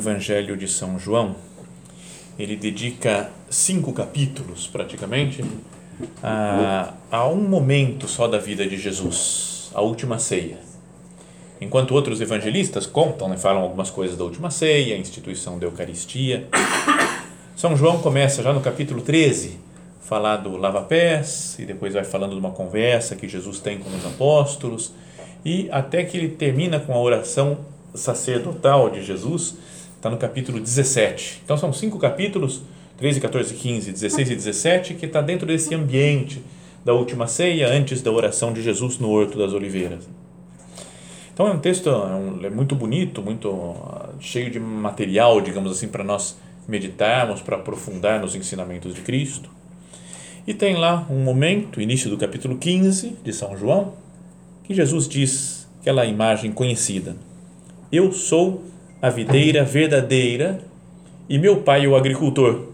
Evangelho 0.00 0.56
de 0.56 0.66
São 0.66 0.98
João, 0.98 1.36
ele 2.38 2.56
dedica 2.56 3.30
cinco 3.50 3.92
capítulos, 3.92 4.66
praticamente, 4.66 5.44
a, 6.22 6.94
a 7.10 7.28
um 7.28 7.42
momento 7.42 8.08
só 8.08 8.26
da 8.26 8.38
vida 8.38 8.66
de 8.66 8.78
Jesus, 8.78 9.70
a 9.74 9.82
última 9.82 10.18
ceia. 10.18 10.56
Enquanto 11.60 11.94
outros 11.94 12.18
evangelistas 12.22 12.86
contam, 12.86 13.28
né, 13.28 13.36
falam 13.36 13.60
algumas 13.60 13.90
coisas 13.90 14.16
da 14.16 14.24
última 14.24 14.50
ceia, 14.50 14.94
a 14.94 14.98
instituição 14.98 15.58
da 15.58 15.66
Eucaristia. 15.66 16.48
São 17.54 17.76
João 17.76 17.98
começa 17.98 18.42
já 18.42 18.54
no 18.54 18.62
capítulo 18.62 19.02
13, 19.02 19.58
falar 20.00 20.38
do 20.38 20.56
lava-pés, 20.56 21.56
e 21.58 21.66
depois 21.66 21.92
vai 21.92 22.04
falando 22.04 22.32
de 22.32 22.38
uma 22.38 22.52
conversa 22.52 23.14
que 23.14 23.28
Jesus 23.28 23.60
tem 23.60 23.78
com 23.78 23.90
os 23.94 24.06
apóstolos, 24.06 24.94
e 25.44 25.68
até 25.70 26.04
que 26.04 26.16
ele 26.16 26.30
termina 26.30 26.80
com 26.80 26.94
a 26.94 26.98
oração 26.98 27.58
sacerdotal 27.94 28.88
de 28.88 29.04
Jesus, 29.04 29.56
está 30.00 30.08
no 30.08 30.16
capítulo 30.16 30.58
17. 30.58 31.42
Então 31.44 31.58
são 31.58 31.74
cinco 31.74 31.98
capítulos 31.98 32.62
13, 32.96 33.20
14, 33.20 33.54
15, 33.54 33.92
16 33.92 34.30
e 34.30 34.34
17, 34.34 34.94
que 34.94 35.04
está 35.04 35.20
dentro 35.20 35.46
desse 35.46 35.74
ambiente 35.74 36.42
da 36.82 36.94
última 36.94 37.26
ceia, 37.26 37.68
antes 37.68 38.00
da 38.00 38.10
oração 38.10 38.50
de 38.50 38.62
Jesus 38.62 38.98
no 38.98 39.10
Horto 39.10 39.38
das 39.38 39.52
Oliveiras. 39.52 40.08
Então 41.34 41.46
é 41.46 41.50
um 41.50 41.58
texto 41.58 41.90
é, 41.90 41.92
um, 41.92 42.44
é 42.44 42.48
muito 42.48 42.74
bonito, 42.74 43.20
muito 43.20 43.48
uh, 43.50 44.08
cheio 44.20 44.50
de 44.50 44.58
material, 44.58 45.38
digamos 45.42 45.70
assim, 45.70 45.88
para 45.88 46.02
nós 46.02 46.38
meditarmos, 46.66 47.42
para 47.42 47.56
aprofundar 47.56 48.20
nos 48.20 48.34
ensinamentos 48.34 48.94
de 48.94 49.02
Cristo. 49.02 49.50
E 50.46 50.54
tem 50.54 50.76
lá 50.76 51.06
um 51.10 51.22
momento, 51.22 51.80
início 51.80 52.08
do 52.08 52.16
capítulo 52.16 52.56
15 52.56 53.18
de 53.22 53.32
São 53.34 53.54
João, 53.54 53.92
que 54.64 54.72
Jesus 54.72 55.06
diz 55.06 55.68
aquela 55.80 56.06
imagem 56.06 56.52
conhecida: 56.52 57.16
Eu 57.92 58.12
sou 58.12 58.69
a 59.00 59.08
videira 59.08 59.64
verdadeira 59.64 60.60
e 61.28 61.38
meu 61.38 61.62
pai 61.62 61.86
o 61.86 61.96
agricultor. 61.96 62.66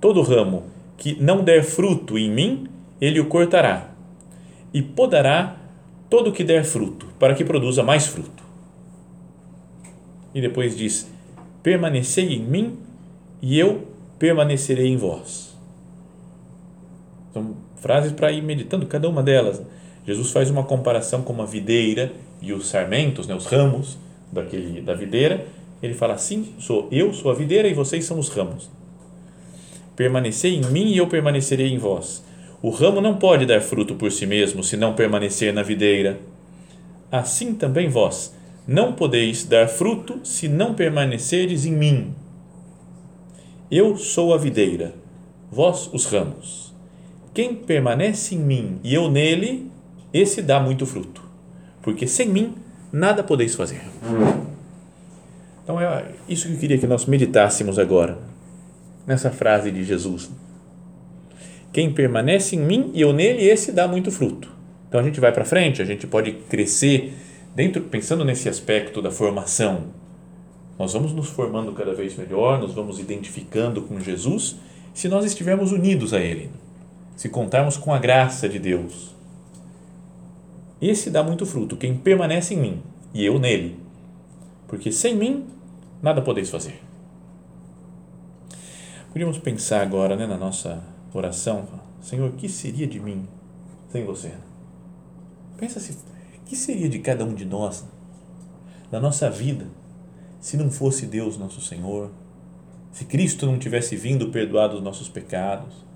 Todo 0.00 0.22
ramo 0.22 0.64
que 0.96 1.20
não 1.20 1.42
der 1.42 1.64
fruto 1.64 2.18
em 2.18 2.30
mim, 2.30 2.68
ele 3.00 3.20
o 3.20 3.26
cortará, 3.26 3.90
e 4.72 4.82
podará 4.82 5.56
todo 6.10 6.30
o 6.30 6.32
que 6.32 6.44
der 6.44 6.64
fruto, 6.64 7.06
para 7.18 7.34
que 7.34 7.44
produza 7.44 7.82
mais 7.82 8.06
fruto. 8.06 8.42
E 10.34 10.40
depois 10.40 10.76
diz: 10.76 11.10
Permanecei 11.62 12.34
em 12.34 12.42
mim, 12.42 12.78
e 13.40 13.58
eu 13.58 13.86
permanecerei 14.18 14.88
em 14.88 14.96
vós. 14.96 15.56
São 17.32 17.56
frases 17.76 18.12
para 18.12 18.32
ir 18.32 18.42
meditando 18.42 18.86
cada 18.86 19.08
uma 19.08 19.22
delas. 19.22 19.62
Jesus 20.04 20.30
faz 20.30 20.50
uma 20.50 20.64
comparação 20.64 21.22
com 21.22 21.32
uma 21.32 21.46
videira 21.46 22.12
e 22.40 22.52
os 22.52 22.68
sarmentos, 22.68 23.26
né, 23.26 23.34
os 23.34 23.46
ramos 23.46 23.98
daquele 24.32 24.80
da 24.80 24.94
videira. 24.94 25.46
Ele 25.82 25.94
fala 25.94 26.14
assim: 26.14 26.54
sou 26.58 26.88
eu, 26.90 27.12
sou 27.12 27.30
a 27.30 27.34
videira 27.34 27.68
e 27.68 27.74
vocês 27.74 28.04
são 28.04 28.18
os 28.18 28.28
ramos. 28.28 28.70
Permanecei 29.96 30.54
em 30.54 30.64
mim 30.66 30.92
e 30.92 30.98
eu 30.98 31.06
permanecerei 31.06 31.68
em 31.68 31.78
vós. 31.78 32.24
O 32.62 32.70
ramo 32.70 33.00
não 33.00 33.16
pode 33.16 33.46
dar 33.46 33.60
fruto 33.60 33.94
por 33.94 34.10
si 34.10 34.26
mesmo 34.26 34.62
se 34.64 34.76
não 34.76 34.94
permanecer 34.94 35.52
na 35.52 35.62
videira. 35.62 36.18
Assim 37.10 37.54
também 37.54 37.88
vós 37.88 38.36
não 38.68 38.92
podeis 38.92 39.46
dar 39.46 39.66
fruto 39.66 40.20
se 40.22 40.46
não 40.46 40.74
permanecerdes 40.74 41.64
em 41.64 41.72
mim. 41.72 42.14
Eu 43.70 43.96
sou 43.96 44.34
a 44.34 44.36
videira, 44.36 44.94
vós 45.50 45.88
os 45.90 46.04
ramos. 46.04 46.74
Quem 47.32 47.54
permanece 47.54 48.34
em 48.34 48.38
mim 48.38 48.78
e 48.84 48.92
eu 48.92 49.10
nele, 49.10 49.70
esse 50.12 50.42
dá 50.42 50.60
muito 50.60 50.84
fruto, 50.84 51.22
porque 51.80 52.06
sem 52.06 52.28
mim 52.28 52.56
nada 52.92 53.22
podeis 53.22 53.54
fazer. 53.54 53.82
Então 55.62 55.80
é 55.80 56.06
isso 56.28 56.46
que 56.46 56.54
eu 56.54 56.58
queria 56.58 56.78
que 56.78 56.86
nós 56.86 57.06
meditássemos 57.06 57.78
agora 57.78 58.18
nessa 59.06 59.30
frase 59.30 59.70
de 59.70 59.84
Jesus. 59.84 60.30
Quem 61.72 61.92
permanece 61.92 62.56
em 62.56 62.60
mim 62.60 62.90
e 62.94 63.00
eu 63.00 63.12
nele, 63.12 63.42
esse 63.44 63.72
dá 63.72 63.86
muito 63.86 64.10
fruto. 64.10 64.50
Então 64.88 65.00
a 65.00 65.02
gente 65.02 65.20
vai 65.20 65.32
para 65.32 65.44
frente, 65.44 65.82
a 65.82 65.84
gente 65.84 66.06
pode 66.06 66.32
crescer 66.32 67.14
dentro, 67.54 67.82
pensando 67.82 68.24
nesse 68.24 68.48
aspecto 68.48 69.02
da 69.02 69.10
formação. 69.10 69.84
Nós 70.78 70.92
vamos 70.92 71.12
nos 71.12 71.28
formando 71.28 71.72
cada 71.72 71.92
vez 71.92 72.16
melhor, 72.16 72.60
nós 72.60 72.72
vamos 72.72 72.98
identificando 72.98 73.82
com 73.82 74.00
Jesus, 74.00 74.56
se 74.94 75.08
nós 75.08 75.24
estivermos 75.24 75.72
unidos 75.72 76.14
a 76.14 76.20
Ele, 76.20 76.50
se 77.16 77.28
contarmos 77.28 77.76
com 77.76 77.92
a 77.92 77.98
graça 77.98 78.48
de 78.48 78.58
Deus. 78.58 79.14
Esse 80.80 81.10
dá 81.10 81.22
muito 81.22 81.44
fruto, 81.44 81.76
quem 81.76 81.96
permanece 81.96 82.54
em 82.54 82.58
mim 82.58 82.82
e 83.12 83.24
eu 83.24 83.38
nele. 83.38 83.80
Porque 84.66 84.92
sem 84.92 85.16
mim, 85.16 85.46
nada 86.02 86.22
podeis 86.22 86.50
fazer. 86.50 86.80
Podíamos 89.10 89.38
pensar 89.38 89.82
agora 89.82 90.14
né, 90.14 90.26
na 90.26 90.36
nossa 90.36 90.82
oração, 91.12 91.66
Senhor, 92.00 92.30
o 92.30 92.34
que 92.34 92.48
seria 92.48 92.86
de 92.86 93.00
mim 93.00 93.26
sem 93.90 94.04
você? 94.04 94.32
Pensa 95.56 95.80
se, 95.80 95.92
o 95.92 96.44
que 96.44 96.54
seria 96.54 96.88
de 96.88 97.00
cada 97.00 97.24
um 97.24 97.34
de 97.34 97.44
nós, 97.44 97.84
da 98.90 99.00
nossa 99.00 99.28
vida, 99.28 99.66
se 100.40 100.56
não 100.56 100.70
fosse 100.70 101.06
Deus 101.06 101.36
nosso 101.36 101.60
Senhor, 101.60 102.10
se 102.92 103.04
Cristo 103.04 103.46
não 103.46 103.58
tivesse 103.58 103.96
vindo 103.96 104.30
perdoar 104.30 104.72
os 104.74 104.82
nossos 104.82 105.08
pecados, 105.08 105.87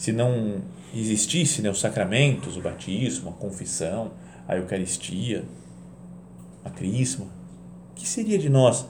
se 0.00 0.12
não 0.12 0.62
existisse 0.94 1.60
né, 1.62 1.70
os 1.70 1.78
sacramentos, 1.78 2.56
o 2.56 2.60
batismo, 2.60 3.30
a 3.30 3.32
confissão, 3.32 4.12
a 4.48 4.56
Eucaristia, 4.56 5.44
a 6.64 6.70
Crisma, 6.70 7.26
o 7.26 7.94
que 7.94 8.08
seria 8.08 8.38
de 8.38 8.48
nós 8.48 8.86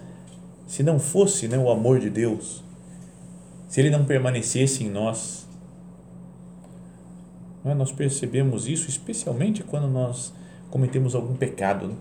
se 0.67 0.83
não 0.83 0.99
fosse 0.99 1.49
né, 1.49 1.59
o 1.59 1.71
amor 1.71 1.99
de 1.99 2.09
Deus? 2.09 2.63
se 3.71 3.81
ele 3.81 3.89
não 3.89 4.05
permanecesse 4.05 4.83
em 4.83 4.91
nós. 4.91 5.47
É? 7.65 7.73
Nós 7.73 7.93
percebemos 7.93 8.67
isso 8.67 8.91
especialmente 8.91 9.63
quando 9.63 9.87
nós 9.87 10.35
cometemos 10.69 11.15
algum 11.15 11.37
pecado. 11.37 11.87
Né? 11.87 11.95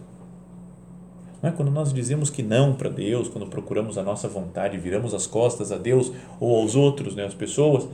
Não 1.44 1.50
é? 1.52 1.54
Quando 1.54 1.70
nós 1.70 1.94
dizemos 1.94 2.32
que 2.32 2.42
não 2.42 2.74
para 2.74 2.90
Deus, 2.90 3.30
quando 3.30 3.46
procuramos 3.46 4.00
a 4.00 4.04
nossa 4.04 4.28
vontade, 4.28 4.80
viramos 4.80 5.14
as 5.14 5.28
costas 5.28 5.72
a 5.72 5.78
Deus 5.78 6.12
ou 6.40 6.60
aos 6.60 6.76
outros, 6.76 7.16
né, 7.16 7.24
as 7.24 7.36
pessoas, 7.36 7.88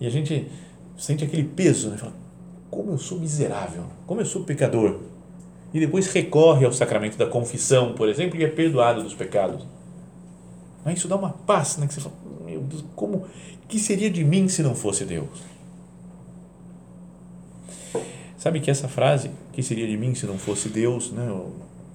e 0.00 0.06
a 0.06 0.10
gente 0.10 0.48
sente 0.96 1.24
aquele 1.24 1.44
peso, 1.44 1.90
né? 1.90 1.96
Fala, 1.96 2.12
como 2.70 2.92
eu 2.92 2.98
sou 2.98 3.18
miserável, 3.18 3.84
como 4.06 4.20
eu 4.20 4.26
sou 4.26 4.44
pecador. 4.44 5.00
E 5.72 5.80
depois 5.80 6.06
recorre 6.12 6.64
ao 6.64 6.72
sacramento 6.72 7.18
da 7.18 7.26
confissão, 7.26 7.92
por 7.92 8.08
exemplo, 8.08 8.38
e 8.38 8.44
é 8.44 8.48
perdoado 8.48 9.02
dos 9.02 9.14
pecados. 9.14 9.66
Mas 10.84 10.98
isso 10.98 11.08
dá 11.08 11.16
uma 11.16 11.30
paz, 11.30 11.76
né? 11.76 11.86
Que 11.86 11.94
você 11.94 12.00
fala, 12.00 12.14
meu 12.44 12.60
Deus, 12.60 12.84
como 12.94 13.24
que 13.68 13.78
seria 13.78 14.10
de 14.10 14.24
mim 14.24 14.48
se 14.48 14.62
não 14.62 14.74
fosse 14.74 15.04
Deus? 15.04 15.28
Sabe 18.38 18.60
que 18.60 18.70
essa 18.70 18.88
frase, 18.88 19.30
que 19.52 19.62
seria 19.62 19.86
de 19.86 19.96
mim 19.96 20.14
se 20.14 20.24
não 20.24 20.38
fosse 20.38 20.68
Deus, 20.68 21.10
né, 21.10 21.28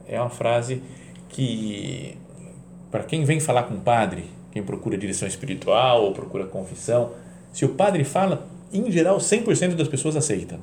é 0.06 0.20
uma 0.20 0.30
frase 0.30 0.84
que 1.30 2.18
para 2.92 3.04
quem 3.04 3.24
vem 3.24 3.40
falar 3.40 3.64
com 3.64 3.76
o 3.76 3.80
padre, 3.80 4.26
quem 4.52 4.62
procura 4.62 4.98
direção 4.98 5.28
espiritual 5.28 6.04
ou 6.04 6.12
procura 6.12 6.46
confissão, 6.46 7.12
se 7.54 7.64
o 7.64 7.70
padre 7.70 8.04
fala, 8.04 8.48
em 8.74 8.92
geral 8.92 9.18
100% 9.18 9.76
das 9.76 9.88
pessoas 9.88 10.18
aceitam. 10.18 10.58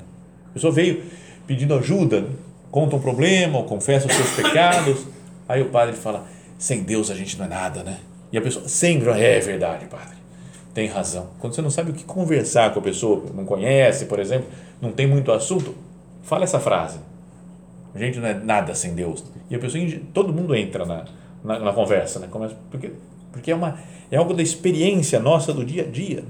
A 0.49 0.53
pessoa 0.53 0.71
veio 0.71 1.03
pedindo 1.47 1.73
ajuda 1.73 2.25
conta 2.71 2.95
um 2.95 2.99
problema 2.99 3.59
ou 3.59 3.65
confessa 3.65 4.07
os 4.07 4.13
seus 4.13 4.31
pecados. 4.31 5.05
Aí 5.47 5.61
o 5.61 5.69
padre 5.69 5.95
fala: 5.95 6.25
sem 6.57 6.83
Deus 6.83 7.11
a 7.11 7.15
gente 7.15 7.37
não 7.37 7.45
é 7.45 7.49
nada, 7.49 7.83
né? 7.83 7.99
E 8.31 8.37
a 8.37 8.41
pessoa 8.41 8.67
sempre 8.67 9.09
é 9.09 9.39
verdade, 9.39 9.85
padre. 9.85 10.15
Tem 10.73 10.87
razão. 10.87 11.27
Quando 11.39 11.53
você 11.53 11.61
não 11.61 11.69
sabe 11.69 11.91
o 11.91 11.93
que 11.93 12.05
conversar 12.05 12.71
com 12.73 12.79
a 12.79 12.81
pessoa, 12.81 13.25
não 13.35 13.43
conhece, 13.43 14.05
por 14.05 14.19
exemplo, 14.19 14.47
não 14.81 14.93
tem 14.93 15.05
muito 15.05 15.31
assunto, 15.31 15.75
fala 16.23 16.45
essa 16.45 16.61
frase. 16.61 16.97
A 17.93 17.99
gente 17.99 18.19
não 18.19 18.27
é 18.27 18.33
nada 18.33 18.73
sem 18.73 18.95
Deus. 18.95 19.21
E 19.49 19.55
a 19.55 19.59
pessoa, 19.59 19.83
todo 20.13 20.31
mundo 20.31 20.55
entra 20.55 20.85
na, 20.85 21.03
na, 21.43 21.59
na 21.59 21.73
conversa, 21.73 22.19
né? 22.19 22.27
Começa, 22.31 22.55
porque 22.69 22.91
porque 23.31 23.49
é, 23.49 23.55
uma, 23.55 23.79
é 24.11 24.17
algo 24.17 24.33
da 24.33 24.43
experiência 24.43 25.19
nossa 25.19 25.53
do 25.53 25.63
dia 25.63 25.83
a 25.83 25.87
dia, 25.87 26.23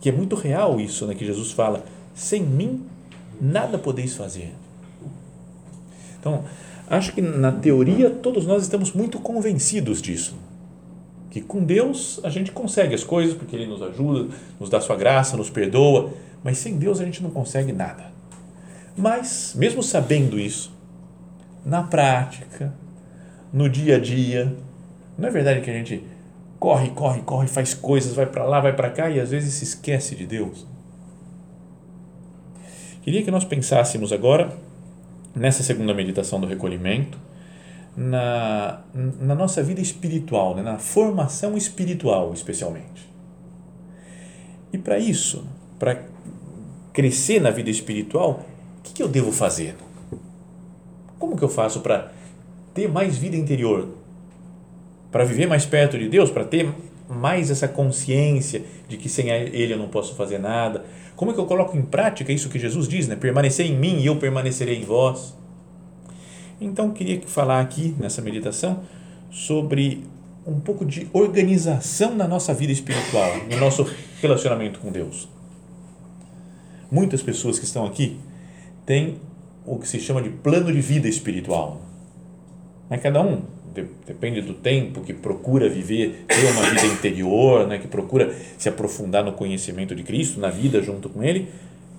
que 0.00 0.08
é 0.08 0.12
muito 0.12 0.36
real 0.36 0.80
isso, 0.80 1.06
né? 1.06 1.14
Que 1.14 1.24
Jesus 1.24 1.52
fala: 1.52 1.84
sem 2.14 2.42
mim 2.42 2.84
nada 3.40 3.78
podeis 3.78 4.14
fazer. 4.14 4.54
Então, 6.18 6.44
acho 6.88 7.12
que 7.12 7.20
na 7.20 7.52
teoria 7.52 8.10
todos 8.10 8.46
nós 8.46 8.62
estamos 8.62 8.92
muito 8.92 9.18
convencidos 9.18 10.02
disso. 10.02 10.36
Que 11.30 11.40
com 11.40 11.62
Deus 11.62 12.20
a 12.24 12.30
gente 12.30 12.50
consegue 12.50 12.94
as 12.94 13.04
coisas, 13.04 13.34
porque 13.34 13.54
Ele 13.54 13.66
nos 13.66 13.82
ajuda, 13.82 14.34
nos 14.58 14.70
dá 14.70 14.80
Sua 14.80 14.96
graça, 14.96 15.36
nos 15.36 15.50
perdoa, 15.50 16.10
mas 16.42 16.58
sem 16.58 16.76
Deus 16.76 17.00
a 17.00 17.04
gente 17.04 17.22
não 17.22 17.30
consegue 17.30 17.72
nada. 17.72 18.10
Mas, 18.96 19.54
mesmo 19.56 19.82
sabendo 19.82 20.38
isso, 20.40 20.72
na 21.64 21.82
prática, 21.82 22.74
no 23.52 23.68
dia 23.68 23.96
a 23.96 24.00
dia, 24.00 24.56
não 25.16 25.28
é 25.28 25.30
verdade 25.30 25.60
que 25.60 25.70
a 25.70 25.74
gente 25.74 26.02
corre, 26.58 26.90
corre, 26.90 27.22
corre, 27.22 27.48
faz 27.48 27.74
coisas, 27.74 28.14
vai 28.14 28.26
para 28.26 28.44
lá, 28.44 28.60
vai 28.60 28.74
para 28.74 28.90
cá 28.90 29.08
e 29.08 29.20
às 29.20 29.30
vezes 29.30 29.54
se 29.54 29.64
esquece 29.64 30.14
de 30.14 30.26
Deus? 30.26 30.66
Queria 33.02 33.22
que 33.22 33.30
nós 33.30 33.44
pensássemos 33.44 34.12
agora, 34.12 34.52
nessa 35.34 35.62
segunda 35.62 35.94
meditação 35.94 36.40
do 36.40 36.46
recolhimento, 36.46 37.18
na, 37.96 38.80
na 38.94 39.34
nossa 39.34 39.62
vida 39.62 39.80
espiritual, 39.80 40.54
né? 40.54 40.62
na 40.62 40.78
formação 40.78 41.56
espiritual, 41.56 42.32
especialmente. 42.32 43.08
E 44.72 44.78
para 44.78 44.98
isso, 44.98 45.46
para 45.78 46.04
crescer 46.92 47.40
na 47.40 47.50
vida 47.50 47.70
espiritual, 47.70 48.44
o 48.78 48.82
que, 48.82 48.92
que 48.92 49.02
eu 49.02 49.08
devo 49.08 49.32
fazer? 49.32 49.74
Como 51.18 51.36
que 51.36 51.42
eu 51.42 51.48
faço 51.48 51.80
para 51.80 52.12
ter 52.74 52.88
mais 52.88 53.16
vida 53.16 53.36
interior? 53.36 53.97
Para 55.10 55.24
viver 55.24 55.46
mais 55.46 55.64
perto 55.64 55.98
de 55.98 56.08
Deus? 56.08 56.30
Para 56.30 56.44
ter 56.44 56.68
mais 57.08 57.50
essa 57.50 57.66
consciência 57.66 58.62
de 58.86 58.96
que 58.96 59.08
sem 59.08 59.30
Ele 59.30 59.72
eu 59.72 59.78
não 59.78 59.88
posso 59.88 60.14
fazer 60.14 60.38
nada? 60.38 60.84
Como 61.16 61.30
é 61.30 61.34
que 61.34 61.40
eu 61.40 61.46
coloco 61.46 61.76
em 61.76 61.82
prática 61.82 62.32
isso 62.32 62.48
que 62.48 62.58
Jesus 62.58 62.86
diz, 62.86 63.08
né? 63.08 63.16
Permanecer 63.16 63.66
em 63.66 63.76
mim 63.76 64.00
e 64.00 64.06
eu 64.06 64.16
permanecerei 64.16 64.76
em 64.76 64.84
vós. 64.84 65.36
Então, 66.60 66.90
queria 66.90 67.20
falar 67.26 67.60
aqui 67.60 67.94
nessa 67.98 68.20
meditação 68.20 68.82
sobre 69.30 70.04
um 70.46 70.60
pouco 70.60 70.84
de 70.84 71.08
organização 71.12 72.14
na 72.14 72.26
nossa 72.26 72.54
vida 72.54 72.72
espiritual, 72.72 73.30
no 73.50 73.58
nosso 73.58 73.86
relacionamento 74.20 74.80
com 74.80 74.90
Deus. 74.90 75.28
Muitas 76.90 77.22
pessoas 77.22 77.58
que 77.58 77.64
estão 77.64 77.84
aqui 77.84 78.18
têm 78.86 79.20
o 79.66 79.78
que 79.78 79.86
se 79.86 80.00
chama 80.00 80.22
de 80.22 80.30
plano 80.30 80.72
de 80.72 80.80
vida 80.80 81.06
espiritual. 81.06 81.82
É 82.88 82.96
cada 82.96 83.20
um 83.20 83.42
depende 84.06 84.40
do 84.40 84.54
tempo 84.54 85.00
que 85.02 85.12
procura 85.12 85.68
viver, 85.68 86.24
ter 86.26 86.50
uma 86.52 86.62
vida 86.70 86.86
interior, 86.86 87.66
né, 87.66 87.78
que 87.78 87.88
procura 87.88 88.34
se 88.56 88.68
aprofundar 88.68 89.24
no 89.24 89.32
conhecimento 89.32 89.94
de 89.94 90.02
Cristo, 90.02 90.40
na 90.40 90.50
vida 90.50 90.82
junto 90.82 91.08
com 91.08 91.22
Ele, 91.22 91.48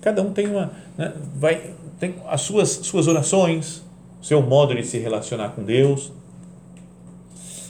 cada 0.00 0.22
um 0.22 0.32
tem 0.32 0.48
uma, 0.48 0.72
né, 0.96 1.12
vai, 1.34 1.74
tem 1.98 2.14
as 2.26 2.40
suas, 2.40 2.68
suas 2.68 3.06
orações, 3.06 3.82
seu 4.22 4.42
modo 4.42 4.74
de 4.74 4.84
se 4.84 4.98
relacionar 4.98 5.50
com 5.50 5.62
Deus. 5.62 6.12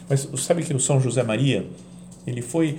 Mas 0.09 0.29
sabe 0.37 0.63
que 0.63 0.75
o 0.75 0.81
São 0.81 1.01
José 1.01 1.23
Maria, 1.23 1.67
ele 2.27 2.43
foi 2.43 2.79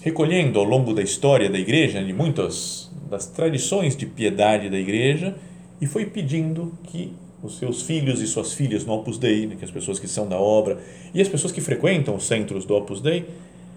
recolhendo 0.00 0.58
ao 0.58 0.64
longo 0.64 0.94
da 0.94 1.02
história 1.02 1.50
da 1.50 1.58
igreja, 1.58 2.02
de 2.02 2.12
muitas 2.12 2.90
das 3.10 3.26
tradições 3.26 3.96
de 3.96 4.06
piedade 4.06 4.70
da 4.70 4.78
igreja, 4.78 5.36
e 5.80 5.86
foi 5.86 6.06
pedindo 6.06 6.72
que 6.84 7.12
os 7.42 7.58
seus 7.58 7.82
filhos 7.82 8.20
e 8.20 8.26
suas 8.26 8.52
filhas 8.52 8.84
no 8.84 8.92
Opus 8.92 9.18
Dei, 9.18 9.46
né, 9.46 9.56
que 9.56 9.64
as 9.64 9.70
pessoas 9.70 9.98
que 9.98 10.06
são 10.06 10.28
da 10.28 10.38
obra 10.38 10.78
e 11.14 11.20
as 11.20 11.28
pessoas 11.28 11.52
que 11.52 11.60
frequentam 11.60 12.14
os 12.14 12.26
centros 12.26 12.64
do 12.64 12.74
Opus 12.74 13.00
Dei 13.00 13.26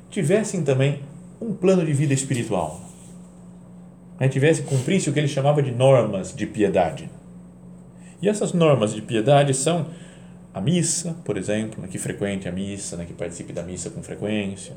tivessem 0.09 0.63
também 0.63 0.99
um 1.41 1.53
plano 1.53 1.85
de 1.85 1.93
vida 1.93 2.13
espiritual. 2.13 2.81
Né, 4.19 4.27
tivesse 4.27 4.63
cumprisse 4.63 5.09
o 5.09 5.13
que 5.13 5.19
ele 5.19 5.27
chamava 5.27 5.61
de 5.61 5.71
normas 5.71 6.35
de 6.35 6.45
piedade. 6.45 7.09
E 8.21 8.29
essas 8.29 8.53
normas 8.53 8.93
de 8.93 9.01
piedade 9.01 9.53
são 9.53 9.87
a 10.53 10.61
missa, 10.61 11.15
por 11.25 11.37
exemplo, 11.37 11.81
né, 11.81 11.87
que 11.89 11.97
frequente 11.97 12.47
a 12.47 12.51
missa, 12.51 12.97
né, 12.97 13.05
que 13.05 13.13
participe 13.13 13.53
da 13.53 13.63
missa 13.63 13.89
com 13.89 14.03
frequência, 14.03 14.75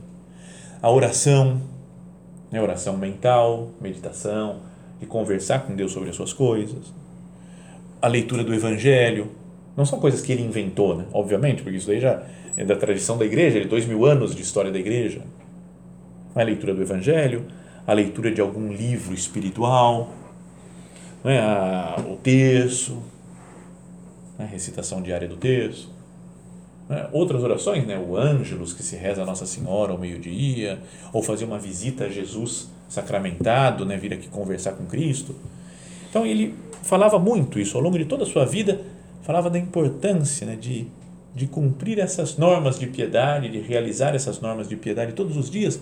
a 0.81 0.91
oração, 0.91 1.61
né, 2.51 2.63
oração 2.63 2.97
mental, 2.97 3.71
meditação, 3.81 4.61
de 5.01 5.07
conversar 5.07 5.67
com 5.67 5.75
Deus 5.75 5.93
sobre 5.93 6.09
as 6.09 6.17
suas 6.17 6.33
coisas 6.33 6.93
a 8.01 8.09
leitura 8.09 8.45
do 8.45 8.55
Evangelho. 8.55 9.31
Não 9.77 9.85
são 9.85 10.01
coisas 10.01 10.23
que 10.23 10.33
ele 10.33 10.43
inventou, 10.43 10.97
né? 10.97 11.05
obviamente, 11.13 11.63
porque 11.63 11.77
isso 11.77 11.87
daí 11.87 12.01
já 12.01 12.23
é 12.57 12.65
da 12.65 12.77
tradição 12.77 13.19
da 13.19 13.27
igreja, 13.27 13.61
de 13.61 13.69
dois 13.69 13.85
mil 13.85 14.07
anos 14.07 14.35
de 14.35 14.41
história 14.43 14.71
da 14.71 14.79
igreja. 14.79 15.23
A 16.35 16.43
leitura 16.43 16.75
do 16.75 16.83
Evangelho, 16.83 17.47
a 17.87 17.93
leitura 17.93 18.31
de 18.31 18.41
algum 18.41 18.73
livro 18.73 19.15
espiritual, 19.15 20.11
é? 21.25 21.39
a, 21.39 21.97
o 22.09 22.17
texto, 22.17 23.03
a 24.39 24.45
recitação 24.45 25.03
diária 25.03 25.29
do 25.29 25.37
texto. 25.37 25.91
É? 26.89 27.09
Outras 27.13 27.43
orações, 27.43 27.87
né? 27.87 27.99
o 27.99 28.17
Ângelus, 28.17 28.73
que 28.73 28.83
se 28.83 28.97
reza 28.97 29.23
a 29.23 29.27
Nossa 29.27 29.45
Senhora 29.45 29.93
ao 29.93 29.99
meio-dia, 29.99 30.79
ou 31.13 31.23
fazer 31.23 31.45
uma 31.45 31.59
visita 31.59 32.05
a 32.05 32.09
Jesus 32.09 32.71
sacramentado, 32.89 33.85
né? 33.85 33.97
vir 33.97 34.13
aqui 34.15 34.29
conversar 34.29 34.73
com 34.73 34.87
Cristo. 34.87 35.35
Então 36.09 36.27
ele 36.27 36.55
falava 36.83 37.19
muito 37.19 37.59
isso 37.59 37.77
ao 37.77 37.83
longo 37.83 37.99
de 37.99 38.05
toda 38.05 38.25
a 38.25 38.27
sua 38.27 38.45
vida, 38.45 38.81
falava 39.23 39.51
da 39.51 39.59
importância 39.59 40.47
né, 40.47 40.57
de, 40.57 40.87
de 41.35 41.47
cumprir 41.47 41.99
essas 41.99 42.37
normas 42.37 42.79
de 42.79 42.87
piedade, 42.87 43.49
de 43.49 43.61
realizar 43.61 44.15
essas 44.15 44.41
normas 44.41 44.69
de 44.69 44.77
piedade 44.77 45.13
todos 45.13 45.37
os 45.37 45.51
dias, 45.51 45.81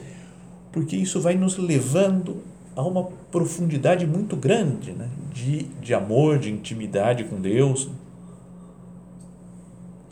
porque 0.73 0.97
isso 0.97 1.21
vai 1.21 1.35
nos 1.35 1.57
levando 1.59 2.43
a 2.75 2.83
uma 2.83 3.05
profundidade 3.31 4.07
muito 4.07 4.35
grande 4.35 4.93
né, 4.93 5.09
de, 5.33 5.65
de 5.81 5.95
amor, 5.95 6.39
de 6.39 6.51
intimidade 6.51 7.25
com 7.25 7.41
Deus. 7.41 7.89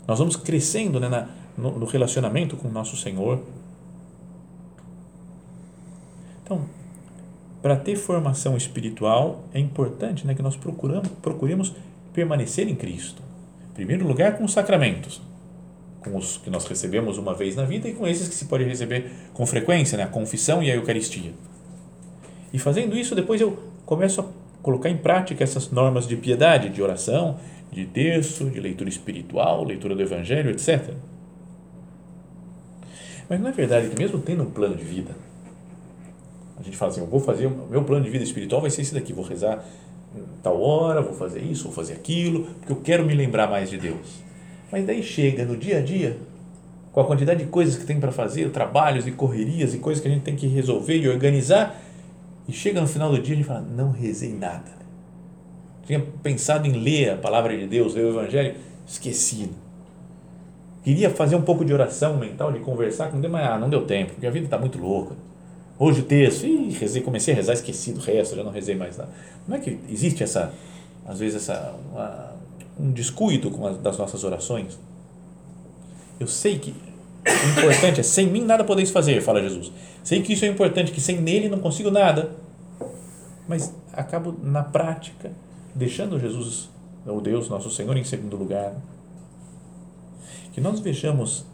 Nós 0.07 0.19
vamos 0.19 0.35
crescendo 0.35 0.99
né, 0.99 1.09
na, 1.09 1.27
no, 1.57 1.79
no 1.79 1.85
relacionamento 1.85 2.55
com 2.55 2.67
o 2.67 2.71
nosso 2.71 2.95
Senhor. 2.95 3.41
Então, 6.43 6.65
para 7.63 7.77
ter 7.77 7.95
formação 7.95 8.57
espiritual, 8.57 9.45
é 9.53 9.59
importante 9.59 10.27
né, 10.27 10.35
que 10.35 10.41
nós 10.41 10.57
procuramos, 10.57 11.07
procuremos 11.21 11.73
permanecer 12.11 12.67
em 12.67 12.75
Cristo. 12.75 13.21
Em 13.71 13.73
primeiro 13.73 14.05
lugar, 14.05 14.37
com 14.37 14.43
os 14.43 14.51
sacramentos, 14.51 15.21
com 16.01 16.17
os 16.17 16.35
que 16.35 16.49
nós 16.49 16.65
recebemos 16.65 17.17
uma 17.17 17.33
vez 17.33 17.55
na 17.55 17.63
vida 17.63 17.87
e 17.87 17.93
com 17.93 18.05
esses 18.05 18.27
que 18.27 18.35
se 18.35 18.45
pode 18.45 18.65
receber 18.65 19.09
com 19.33 19.45
frequência, 19.45 19.97
né, 19.97 20.03
a 20.03 20.07
confissão 20.07 20.61
e 20.61 20.69
a 20.69 20.75
Eucaristia. 20.75 21.31
E 22.51 22.59
fazendo 22.59 22.97
isso, 22.97 23.15
depois 23.15 23.39
eu 23.39 23.57
começo 23.85 24.19
a 24.19 24.25
colocar 24.61 24.89
em 24.89 24.97
prática 24.97 25.41
essas 25.41 25.71
normas 25.71 26.05
de 26.05 26.17
piedade, 26.17 26.67
de 26.67 26.81
oração, 26.81 27.39
de 27.71 27.85
texto, 27.85 28.49
de 28.49 28.59
leitura 28.59 28.89
espiritual, 28.89 29.63
leitura 29.63 29.95
do 29.95 30.01
Evangelho, 30.01 30.51
etc. 30.51 30.93
Mas 33.29 33.39
não 33.39 33.47
é 33.47 33.53
verdade 33.53 33.87
que, 33.87 33.97
mesmo 33.97 34.19
tendo 34.19 34.43
um 34.43 34.51
plano 34.51 34.75
de 34.75 34.83
vida, 34.83 35.15
a 36.59 36.63
gente 36.63 36.77
fala 36.77 36.91
assim, 36.91 37.01
eu 37.01 37.07
vou 37.07 37.19
fazer, 37.19 37.47
o 37.47 37.67
meu 37.69 37.83
plano 37.83 38.03
de 38.03 38.09
vida 38.09 38.23
espiritual 38.23 38.61
vai 38.61 38.69
ser 38.69 38.81
esse 38.81 38.93
daqui, 38.93 39.11
vou 39.11 39.25
rezar 39.25 39.63
tal 40.43 40.61
hora, 40.61 41.01
vou 41.01 41.13
fazer 41.13 41.39
isso, 41.39 41.63
vou 41.63 41.73
fazer 41.73 41.93
aquilo, 41.93 42.45
porque 42.59 42.71
eu 42.71 42.77
quero 42.77 43.05
me 43.05 43.13
lembrar 43.13 43.49
mais 43.49 43.69
de 43.69 43.77
Deus. 43.77 44.21
Mas 44.71 44.85
daí 44.85 45.01
chega 45.01 45.45
no 45.45 45.57
dia 45.57 45.79
a 45.79 45.81
dia, 45.81 46.17
com 46.91 46.99
a 46.99 47.05
quantidade 47.05 47.43
de 47.43 47.49
coisas 47.49 47.75
que 47.75 47.85
tem 47.85 47.99
para 47.99 48.11
fazer, 48.11 48.51
trabalhos 48.51 49.07
e 49.07 49.11
correrias 49.11 49.73
e 49.73 49.79
coisas 49.79 50.01
que 50.01 50.07
a 50.07 50.11
gente 50.11 50.23
tem 50.23 50.35
que 50.35 50.45
resolver 50.47 50.97
e 50.97 51.09
organizar, 51.09 51.81
e 52.47 52.51
chega 52.51 52.79
no 52.79 52.87
final 52.87 53.09
do 53.09 53.19
dia 53.19 53.33
e 53.33 53.33
a 53.33 53.37
gente 53.37 53.47
fala, 53.47 53.61
não 53.61 53.91
rezei 53.91 54.33
nada. 54.33 54.83
Tinha 55.87 55.99
pensado 56.21 56.67
em 56.67 56.73
ler 56.73 57.11
a 57.11 57.17
palavra 57.17 57.57
de 57.57 57.65
Deus, 57.65 57.95
ler 57.95 58.05
o 58.05 58.09
Evangelho, 58.09 58.55
esqueci. 58.85 59.49
Queria 60.83 61.09
fazer 61.09 61.35
um 61.35 61.41
pouco 61.41 61.65
de 61.65 61.73
oração 61.73 62.17
mental, 62.17 62.51
de 62.51 62.59
conversar 62.59 63.09
com 63.09 63.19
Deus, 63.19 63.31
mas 63.31 63.47
ah, 63.47 63.57
não 63.57 63.69
deu 63.69 63.85
tempo, 63.85 64.11
porque 64.13 64.27
a 64.27 64.31
vida 64.31 64.45
está 64.45 64.57
muito 64.57 64.77
louca 64.77 65.15
Hoje 65.79 66.01
o 66.01 66.03
texto, 66.03 66.45
ih, 66.45 66.69
rezei, 66.71 67.01
comecei 67.01 67.33
a 67.33 67.37
rezar, 67.37 67.53
esqueci 67.53 67.93
do 67.93 67.99
resto, 67.99 68.35
já 68.35 68.43
não 68.43 68.51
rezei 68.51 68.75
mais 68.75 68.97
nada. 68.97 69.09
Não 69.47 69.57
é 69.57 69.59
que 69.59 69.79
existe 69.89 70.23
essa, 70.23 70.53
às 71.05 71.19
vezes, 71.19 71.35
essa, 71.35 71.75
uma, 71.91 72.33
um 72.79 72.91
descuido 72.91 73.49
com 73.49 73.65
as, 73.65 73.77
das 73.79 73.97
nossas 73.97 74.23
orações? 74.23 74.77
Eu 76.19 76.27
sei 76.27 76.59
que 76.59 76.75
o 77.25 77.59
importante 77.59 77.99
é, 77.99 78.03
sem 78.03 78.27
mim 78.27 78.43
nada 78.43 78.63
podeis 78.63 78.91
fazer, 78.91 79.21
fala 79.21 79.41
Jesus. 79.41 79.71
Sei 80.03 80.21
que 80.21 80.33
isso 80.33 80.45
é 80.45 80.47
importante, 80.47 80.91
que 80.91 81.01
sem 81.01 81.19
nele 81.19 81.49
não 81.49 81.59
consigo 81.59 81.89
nada. 81.89 82.31
Mas 83.47 83.73
acabo, 83.91 84.37
na 84.43 84.63
prática, 84.63 85.31
deixando 85.73 86.19
Jesus 86.19 86.69
o 87.05 87.19
Deus 87.19 87.49
nosso 87.49 87.69
Senhor 87.71 87.97
em 87.97 88.03
segundo 88.03 88.37
lugar. 88.37 88.75
Que 90.53 90.61
nós 90.61 90.79
vejamos 90.79 91.45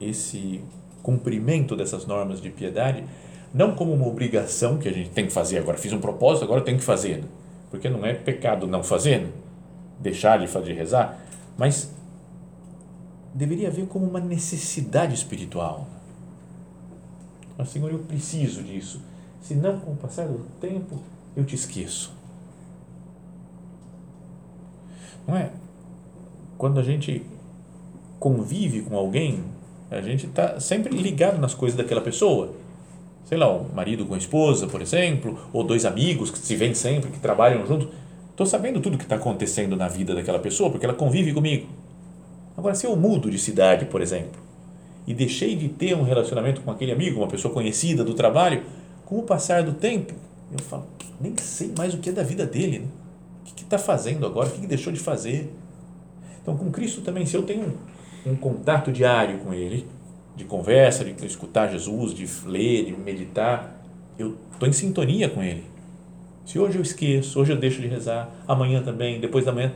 esse 0.00 0.60
cumprimento 1.02 1.74
dessas 1.74 2.06
normas 2.06 2.40
de 2.40 2.50
piedade 2.50 3.04
não 3.52 3.74
como 3.74 3.92
uma 3.92 4.06
obrigação 4.06 4.78
que 4.78 4.88
a 4.88 4.92
gente 4.92 5.10
tem 5.10 5.26
que 5.26 5.32
fazer 5.32 5.58
agora. 5.58 5.78
Fiz 5.78 5.92
um 5.92 6.00
propósito, 6.00 6.44
agora 6.44 6.60
eu 6.60 6.64
tenho 6.64 6.78
que 6.78 6.84
fazer. 6.84 7.24
Porque 7.70 7.88
não 7.88 8.04
é 8.04 8.14
pecado 8.14 8.66
não 8.66 8.82
fazer, 8.82 9.28
deixar 9.98 10.38
de 10.38 10.46
fazer 10.46 10.72
rezar, 10.72 11.18
mas 11.56 11.90
deveria 13.34 13.68
haver 13.68 13.86
como 13.86 14.06
uma 14.06 14.20
necessidade 14.20 15.14
espiritual. 15.14 15.86
Mas, 17.56 17.70
Senhor, 17.70 17.90
eu 17.90 17.98
preciso 17.98 18.62
disso. 18.62 19.02
Senão, 19.40 19.80
com 19.80 19.92
o 19.92 19.96
passar 19.96 20.26
do 20.26 20.44
tempo, 20.60 21.00
eu 21.36 21.44
te 21.44 21.54
esqueço. 21.54 22.12
Não 25.26 25.36
é? 25.36 25.50
Quando 26.56 26.80
a 26.80 26.82
gente 26.82 27.24
convive 28.18 28.82
com 28.82 28.96
alguém, 28.96 29.44
a 29.90 30.00
gente 30.00 30.26
está 30.26 30.58
sempre 30.60 30.96
ligado 30.96 31.38
nas 31.38 31.54
coisas 31.54 31.76
daquela 31.76 32.00
pessoa. 32.00 32.54
Sei 33.28 33.36
lá, 33.36 33.54
um 33.54 33.68
marido 33.74 34.06
com 34.06 34.14
a 34.14 34.16
esposa, 34.16 34.66
por 34.66 34.80
exemplo, 34.80 35.38
ou 35.52 35.62
dois 35.62 35.84
amigos 35.84 36.30
que 36.30 36.38
se 36.38 36.56
veem 36.56 36.72
sempre, 36.72 37.10
que 37.10 37.18
trabalham 37.18 37.66
juntos. 37.66 37.88
Estou 38.30 38.46
sabendo 38.46 38.80
tudo 38.80 38.94
o 38.94 38.96
que 38.96 39.04
está 39.04 39.16
acontecendo 39.16 39.76
na 39.76 39.86
vida 39.86 40.14
daquela 40.14 40.38
pessoa, 40.38 40.70
porque 40.70 40.86
ela 40.86 40.94
convive 40.94 41.34
comigo. 41.34 41.66
Agora, 42.56 42.74
se 42.74 42.86
eu 42.86 42.96
mudo 42.96 43.30
de 43.30 43.38
cidade, 43.38 43.84
por 43.84 44.00
exemplo, 44.00 44.40
e 45.06 45.12
deixei 45.12 45.54
de 45.54 45.68
ter 45.68 45.94
um 45.94 46.04
relacionamento 46.04 46.62
com 46.62 46.70
aquele 46.70 46.90
amigo, 46.90 47.20
uma 47.20 47.28
pessoa 47.28 47.52
conhecida 47.52 48.02
do 48.02 48.14
trabalho, 48.14 48.62
com 49.04 49.18
o 49.18 49.22
passar 49.22 49.62
do 49.62 49.74
tempo, 49.74 50.14
eu 50.50 50.64
falo, 50.64 50.86
nem 51.20 51.36
sei 51.36 51.70
mais 51.76 51.92
o 51.92 51.98
que 51.98 52.08
é 52.08 52.12
da 52.12 52.22
vida 52.22 52.46
dele. 52.46 52.78
Né? 52.78 52.86
O 53.42 53.54
que 53.54 53.62
está 53.62 53.76
fazendo 53.76 54.24
agora? 54.24 54.48
O 54.48 54.52
que, 54.52 54.62
que 54.62 54.66
deixou 54.66 54.90
de 54.90 55.00
fazer? 55.00 55.52
Então, 56.40 56.56
com 56.56 56.70
Cristo 56.70 57.02
também, 57.02 57.26
se 57.26 57.36
eu 57.36 57.42
tenho 57.42 57.74
um, 58.26 58.32
um 58.32 58.36
contato 58.36 58.90
diário 58.90 59.40
com 59.40 59.52
Ele, 59.52 59.86
de 60.38 60.44
conversa, 60.44 61.04
de 61.04 61.26
escutar 61.26 61.68
Jesus, 61.68 62.14
de 62.14 62.26
ler, 62.48 62.86
de 62.86 62.92
meditar, 62.92 63.82
eu 64.16 64.38
estou 64.52 64.68
em 64.68 64.72
sintonia 64.72 65.28
com 65.28 65.42
Ele. 65.42 65.64
Se 66.46 66.58
hoje 66.58 66.78
eu 66.78 66.82
esqueço, 66.82 67.40
hoje 67.40 67.52
eu 67.52 67.56
deixo 67.58 67.82
de 67.82 67.88
rezar, 67.88 68.30
amanhã 68.46 68.80
também, 68.80 69.20
depois 69.20 69.44
da 69.44 69.52
manhã, 69.52 69.72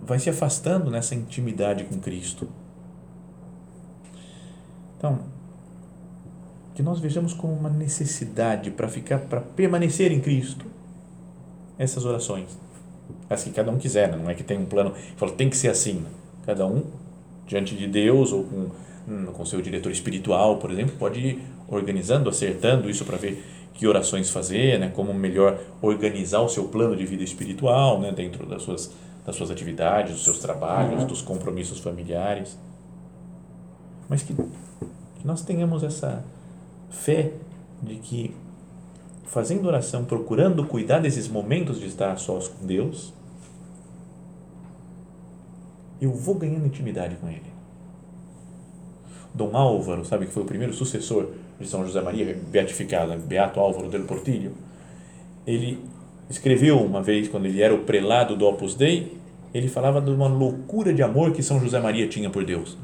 vai 0.00 0.20
se 0.20 0.30
afastando 0.30 0.88
nessa 0.88 1.14
intimidade 1.14 1.84
com 1.84 1.98
Cristo. 1.98 2.48
Então, 4.96 5.18
que 6.74 6.82
nós 6.82 7.00
vejamos 7.00 7.34
como 7.34 7.52
uma 7.52 7.68
necessidade 7.68 8.70
para 8.70 8.86
ficar, 8.86 9.18
para 9.18 9.40
permanecer 9.40 10.12
em 10.12 10.20
Cristo, 10.20 10.64
essas 11.76 12.04
orações. 12.04 12.56
As 13.28 13.42
que 13.42 13.50
cada 13.50 13.70
um 13.70 13.78
quiser, 13.78 14.10
né? 14.10 14.16
não 14.16 14.30
é 14.30 14.34
que 14.34 14.44
tem 14.44 14.58
um 14.58 14.64
plano, 14.64 14.94
fala, 15.16 15.32
tem 15.32 15.50
que 15.50 15.56
ser 15.56 15.68
assim. 15.68 16.04
Cada 16.44 16.66
um, 16.66 16.84
diante 17.46 17.74
de 17.74 17.86
Deus 17.88 18.32
ou 18.32 18.44
com, 18.44 18.70
com 19.32 19.44
seu 19.44 19.62
diretor 19.62 19.92
espiritual, 19.92 20.56
por 20.56 20.70
exemplo, 20.70 20.96
pode 20.98 21.20
ir 21.20 21.42
organizando, 21.68 22.28
acertando 22.28 22.90
isso 22.90 23.04
para 23.04 23.16
ver 23.16 23.44
que 23.74 23.86
orações 23.86 24.30
fazer, 24.30 24.78
né? 24.78 24.90
como 24.94 25.12
melhor 25.14 25.58
organizar 25.80 26.40
o 26.40 26.48
seu 26.48 26.64
plano 26.64 26.96
de 26.96 27.04
vida 27.06 27.22
espiritual 27.22 28.00
né? 28.00 28.10
dentro 28.10 28.46
das 28.46 28.62
suas 28.62 28.90
das 29.26 29.34
suas 29.34 29.50
atividades, 29.50 30.12
dos 30.12 30.22
seus 30.22 30.38
trabalhos, 30.38 31.04
dos 31.04 31.20
compromissos 31.20 31.80
familiares. 31.80 32.56
Mas 34.08 34.22
que, 34.22 34.32
que 34.32 35.26
nós 35.26 35.42
tenhamos 35.42 35.82
essa 35.82 36.24
fé 36.88 37.32
de 37.82 37.96
que, 37.96 38.32
fazendo 39.24 39.66
oração, 39.66 40.04
procurando 40.04 40.64
cuidar 40.64 41.00
desses 41.00 41.26
momentos 41.26 41.80
de 41.80 41.86
estar 41.86 42.16
sós 42.18 42.46
com 42.46 42.64
Deus, 42.64 43.12
eu 46.00 46.12
vou 46.12 46.36
ganhando 46.36 46.66
intimidade 46.66 47.16
com 47.16 47.28
Ele. 47.28 47.55
Dom 49.36 49.54
Álvaro, 49.54 50.02
sabe 50.04 50.24
que 50.24 50.32
foi 50.32 50.42
o 50.42 50.46
primeiro 50.46 50.72
sucessor 50.72 51.28
de 51.60 51.68
São 51.68 51.84
José 51.84 52.00
Maria, 52.00 52.36
beatificado, 52.50 53.14
Beato 53.18 53.60
Álvaro 53.60 53.90
del 53.90 54.04
Portillo, 54.04 54.52
ele 55.46 55.78
escreveu 56.30 56.78
uma 56.80 57.02
vez, 57.02 57.28
quando 57.28 57.44
ele 57.44 57.60
era 57.60 57.74
o 57.74 57.80
prelado 57.80 58.34
do 58.34 58.46
Opus 58.46 58.74
Dei, 58.74 59.16
ele 59.52 59.68
falava 59.68 60.00
de 60.00 60.10
uma 60.10 60.26
loucura 60.26 60.92
de 60.92 61.02
amor 61.02 61.32
que 61.32 61.42
São 61.42 61.60
José 61.60 61.78
Maria 61.78 62.08
tinha 62.08 62.30
por 62.30 62.44
Deus. 62.44 62.78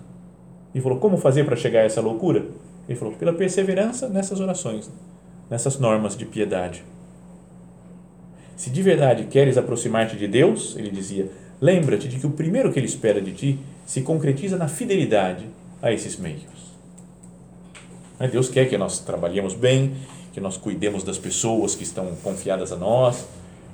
E 0.74 0.80
falou: 0.80 0.98
como 0.98 1.16
fazer 1.16 1.44
para 1.44 1.56
chegar 1.56 1.80
a 1.80 1.84
essa 1.84 2.02
loucura? 2.02 2.44
Ele 2.86 2.98
falou: 2.98 3.14
pela 3.14 3.32
perseverança 3.32 4.08
nessas 4.08 4.38
orações, 4.38 4.90
nessas 5.48 5.78
normas 5.78 6.16
de 6.16 6.26
piedade. 6.26 6.84
Se 8.56 8.68
de 8.68 8.82
verdade 8.82 9.24
queres 9.24 9.56
aproximar-te 9.56 10.16
de 10.16 10.28
Deus, 10.28 10.76
ele 10.76 10.90
dizia, 10.90 11.30
lembra-te 11.60 12.08
de 12.08 12.18
que 12.18 12.26
o 12.26 12.30
primeiro 12.30 12.70
que 12.70 12.78
ele 12.78 12.86
espera 12.86 13.20
de 13.20 13.32
ti 13.32 13.58
se 13.86 14.02
concretiza 14.02 14.56
na 14.56 14.68
fidelidade 14.68 15.46
a 15.82 15.92
esses 15.92 16.16
meios. 16.16 16.62
Deus 18.30 18.48
quer 18.48 18.68
que 18.68 18.78
nós 18.78 19.00
trabalhemos 19.00 19.52
bem, 19.52 19.96
que 20.32 20.40
nós 20.40 20.56
cuidemos 20.56 21.02
das 21.02 21.18
pessoas 21.18 21.74
que 21.74 21.82
estão 21.82 22.14
confiadas 22.22 22.70
a 22.70 22.76
nós, 22.76 23.26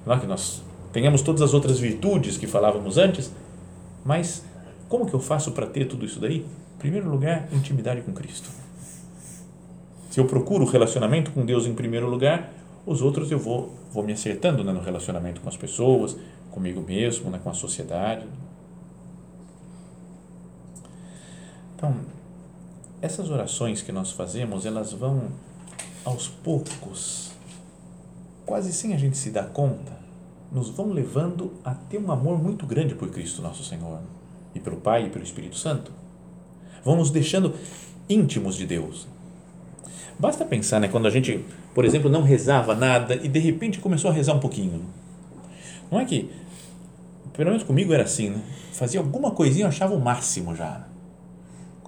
é? 0.07 0.19
que 0.19 0.27
nós 0.27 0.63
tenhamos 0.93 1.21
todas 1.21 1.43
as 1.43 1.53
outras 1.53 1.79
virtudes 1.79 2.39
que 2.39 2.47
falávamos 2.47 2.97
antes, 2.97 3.31
mas 4.05 4.43
como 4.89 5.07
que 5.07 5.15
eu 5.15 5.21
faço 5.21 5.53
para 5.53 5.67
ter 5.67 5.87
tudo 5.87 6.07
isso 6.07 6.19
daí? 6.19 6.39
Em 6.39 6.79
primeiro 6.79 7.11
lugar, 7.11 7.49
intimidade 7.53 8.01
com 8.01 8.13
Cristo. 8.13 8.49
Se 10.11 10.19
eu 10.19 10.25
procuro 10.25 10.65
relacionamento 10.65 11.31
com 11.31 11.45
Deus 11.45 11.67
em 11.67 11.75
primeiro 11.75 12.09
lugar, 12.09 12.51
os 12.87 13.03
outros 13.03 13.31
eu 13.31 13.39
vou, 13.39 13.75
vou 13.93 14.03
me 14.03 14.15
acertando 14.15 14.65
né, 14.65 14.73
no 14.73 14.81
relacionamento 14.81 15.41
com 15.43 15.49
as 15.49 15.57
pessoas, 15.57 16.17
comigo 16.51 16.81
mesmo, 16.81 17.31
né, 17.31 17.39
com 17.43 17.51
a 17.51 17.55
sociedade. 17.55 18.25
Então, 21.79 21.95
essas 23.01 23.31
orações 23.31 23.83
que 23.83 23.93
nós 23.93 24.11
fazemos, 24.11 24.67
elas 24.67 24.93
vão 24.93 25.29
aos 26.05 26.27
poucos, 26.27 27.31
quase 28.45 28.73
sem 28.73 28.95
a 28.95 28.97
gente 28.97 29.17
se 29.17 29.31
dar 29.31 29.51
conta, 29.51 29.93
nos 30.51 30.71
vão 30.71 30.91
levando 30.91 31.53
a 31.65 31.73
ter 31.73 31.99
um 31.99 32.11
amor 32.11 32.43
muito 32.43 32.67
grande 32.67 32.97
por 32.97 33.09
Cristo 33.11 33.41
nosso 33.41 33.63
Senhor 33.63 34.01
e 34.57 34.59
pelo 34.59 34.79
Pai 34.79 35.07
e 35.07 35.09
pelo 35.09 35.23
Espírito 35.23 35.57
Santo. 35.57 35.93
Vão 36.85 36.97
nos 36.97 37.13
deixando 37.13 37.55
íntimos 38.09 38.57
de 38.57 38.67
Deus. 38.67 39.07
Basta 40.19 40.45
pensar, 40.45 40.81
né, 40.81 40.89
quando 40.89 41.07
a 41.07 41.11
gente, 41.11 41.45
por 41.77 41.85
exemplo, 41.85 42.11
não 42.11 42.23
rezava 42.23 42.75
nada 42.75 43.15
e 43.15 43.29
de 43.29 43.39
repente 43.39 43.79
começou 43.79 44.11
a 44.11 44.15
rezar 44.15 44.35
um 44.35 44.41
pouquinho. 44.41 44.85
Não 45.93 46.01
é 46.01 46.05
que, 46.05 46.29
pelo 47.35 47.51
menos 47.51 47.63
comigo 47.63 47.93
era 47.93 48.03
assim, 48.03 48.31
né? 48.31 48.43
fazia 48.73 48.99
alguma 48.99 49.31
coisinha 49.31 49.67
eu 49.67 49.69
achava 49.69 49.95
o 49.95 50.01
máximo 50.01 50.57
já. 50.57 50.88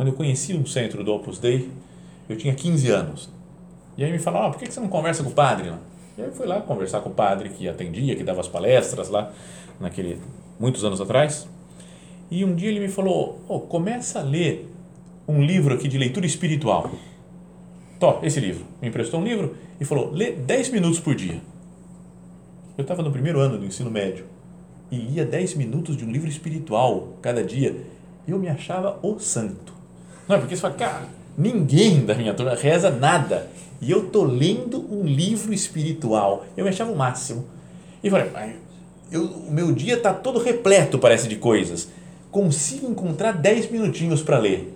Quando 0.01 0.09
eu 0.09 0.15
conheci 0.15 0.55
um 0.55 0.65
centro 0.65 1.05
do 1.05 1.13
Opus 1.13 1.39
Dei, 1.39 1.69
eu 2.27 2.35
tinha 2.35 2.55
15 2.55 2.91
anos. 2.91 3.29
E 3.99 4.03
aí 4.03 4.11
me 4.11 4.19
falaram, 4.19 4.47
ah, 4.47 4.51
por 4.51 4.59
que 4.59 4.73
você 4.73 4.81
não 4.81 4.89
conversa 4.89 5.23
com 5.23 5.29
o 5.29 5.33
padre? 5.35 5.75
E 6.17 6.23
aí 6.23 6.29
eu 6.29 6.33
fui 6.33 6.47
lá 6.47 6.59
conversar 6.59 7.03
com 7.03 7.11
o 7.11 7.13
padre 7.13 7.51
que 7.51 7.69
atendia, 7.69 8.17
que 8.17 8.25
dava 8.25 8.41
as 8.41 8.49
palestras 8.49 9.11
lá, 9.11 9.31
naquele, 9.79 10.19
muitos 10.59 10.87
anos 10.87 11.03
atrás. 11.03 11.47
E 12.31 12.43
um 12.47 12.55
dia 12.55 12.71
ele 12.71 12.81
me 12.81 12.89
falou, 12.89 13.43
oh, 13.47 13.61
começa 13.61 14.21
a 14.21 14.23
ler 14.23 14.73
um 15.29 15.45
livro 15.45 15.75
aqui 15.75 15.87
de 15.87 15.99
leitura 15.99 16.25
espiritual. 16.25 16.91
Tó, 17.99 18.21
esse 18.23 18.41
livro. 18.41 18.65
Me 18.81 18.89
emprestou 18.89 19.21
um 19.21 19.25
livro 19.25 19.55
e 19.79 19.85
falou, 19.85 20.11
lê 20.13 20.33
10 20.33 20.71
minutos 20.71 20.99
por 20.99 21.15
dia. 21.15 21.43
Eu 22.79 22.81
estava 22.81 23.03
no 23.03 23.13
primeiro 23.13 23.39
ano 23.39 23.59
do 23.59 23.67
ensino 23.67 23.91
médio 23.91 24.25
e 24.91 24.97
lia 24.97 25.27
10 25.27 25.57
minutos 25.57 25.95
de 25.95 26.07
um 26.07 26.11
livro 26.11 26.31
espiritual 26.31 27.19
cada 27.21 27.45
dia. 27.45 27.85
Eu 28.27 28.39
me 28.39 28.49
achava 28.49 28.99
o 29.03 29.19
santo. 29.19 29.79
Não 30.31 30.39
porque 30.39 30.55
você 30.55 30.63
fala, 30.63 30.75
cara, 30.75 31.03
ninguém 31.37 32.07
da 32.07 32.15
minha 32.15 32.33
turma 32.33 32.55
reza 32.55 32.89
nada 32.89 33.51
e 33.83 33.91
eu 33.91 34.11
tô 34.11 34.23
lendo 34.23 34.79
um 34.89 35.05
livro 35.05 35.53
espiritual. 35.53 36.47
Eu 36.57 36.63
me 36.63 36.71
achava 36.71 36.93
o 36.93 36.97
máximo. 36.97 37.45
E 38.03 38.09
falei, 38.09 38.31
eu, 39.11 39.25
o 39.25 39.51
meu 39.51 39.73
dia 39.73 39.95
está 39.95 40.15
todo 40.15 40.39
repleto, 40.39 41.01
parece, 41.01 41.27
de 41.27 41.35
coisas. 41.35 41.89
Consigo 42.31 42.89
encontrar 42.89 43.33
10 43.33 43.73
minutinhos 43.73 44.23
para 44.23 44.39
ler. 44.39 44.73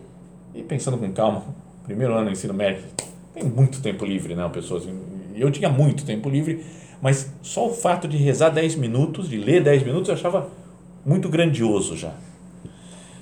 E 0.52 0.60
pensando 0.60 0.98
com 0.98 1.12
calma, 1.12 1.44
primeiro 1.84 2.14
ano 2.14 2.26
do 2.26 2.32
ensino 2.32 2.52
médio, 2.52 2.82
tem 3.32 3.44
muito 3.44 3.80
tempo 3.80 4.04
livre, 4.04 4.34
né, 4.34 4.48
pessoas? 4.52 4.82
Eu 5.36 5.52
tinha 5.52 5.68
muito 5.68 6.04
tempo 6.04 6.28
livre, 6.28 6.66
mas 7.00 7.32
só 7.42 7.68
o 7.68 7.72
fato 7.72 8.08
de 8.08 8.16
rezar 8.16 8.48
10 8.48 8.74
minutos, 8.74 9.28
de 9.28 9.36
ler 9.36 9.62
10 9.62 9.84
minutos, 9.84 10.08
eu 10.08 10.16
achava 10.16 10.48
muito 11.06 11.28
grandioso 11.28 11.96
já. 11.96 12.12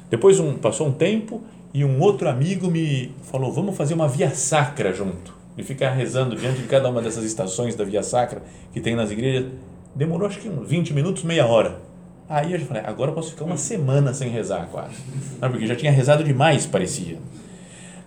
Depois 0.09 0.39
um, 0.39 0.55
passou 0.55 0.89
um 0.89 0.93
tempo 0.93 1.43
e 1.73 1.85
um 1.85 2.01
outro 2.01 2.29
amigo 2.29 2.71
me 2.71 3.15
falou: 3.23 3.53
vamos 3.53 3.77
fazer 3.77 3.95
uma 3.95 4.09
via 4.09 4.31
sacra 4.31 4.93
junto 4.93 5.43
de 5.57 5.63
ficar 5.63 5.91
rezando 5.91 6.35
diante 6.37 6.63
de 6.63 6.69
cada 6.69 6.89
uma 6.89 7.03
dessas 7.03 7.25
estações 7.25 7.75
da 7.75 7.85
Via 7.85 8.03
Sacra 8.03 8.43
que 8.73 8.81
tem 8.81 8.97
nas 8.97 9.11
igrejas, 9.11 9.51
demorou 9.95 10.27
acho 10.27 10.41
que 10.41 10.49
uns 10.49 10.69
20 10.69 10.95
minutos, 10.95 11.25
meia 11.25 11.47
hora. 11.47 11.81
Aí 12.29 12.53
eu 12.53 12.59
já 12.59 12.65
falei, 12.65 12.83
agora 12.87 13.11
eu 13.11 13.15
posso 13.15 13.31
ficar 13.31 13.45
uma 13.45 13.59
semana 13.59 14.15
sem 14.15 14.31
rezar 14.31 14.69
quase. 14.71 14.95
Não, 15.41 15.51
porque 15.51 15.67
já 15.67 15.77
tinha 15.77 15.93
rezado 15.93 16.25
demais, 16.25 16.65
parecia. 16.65 17.19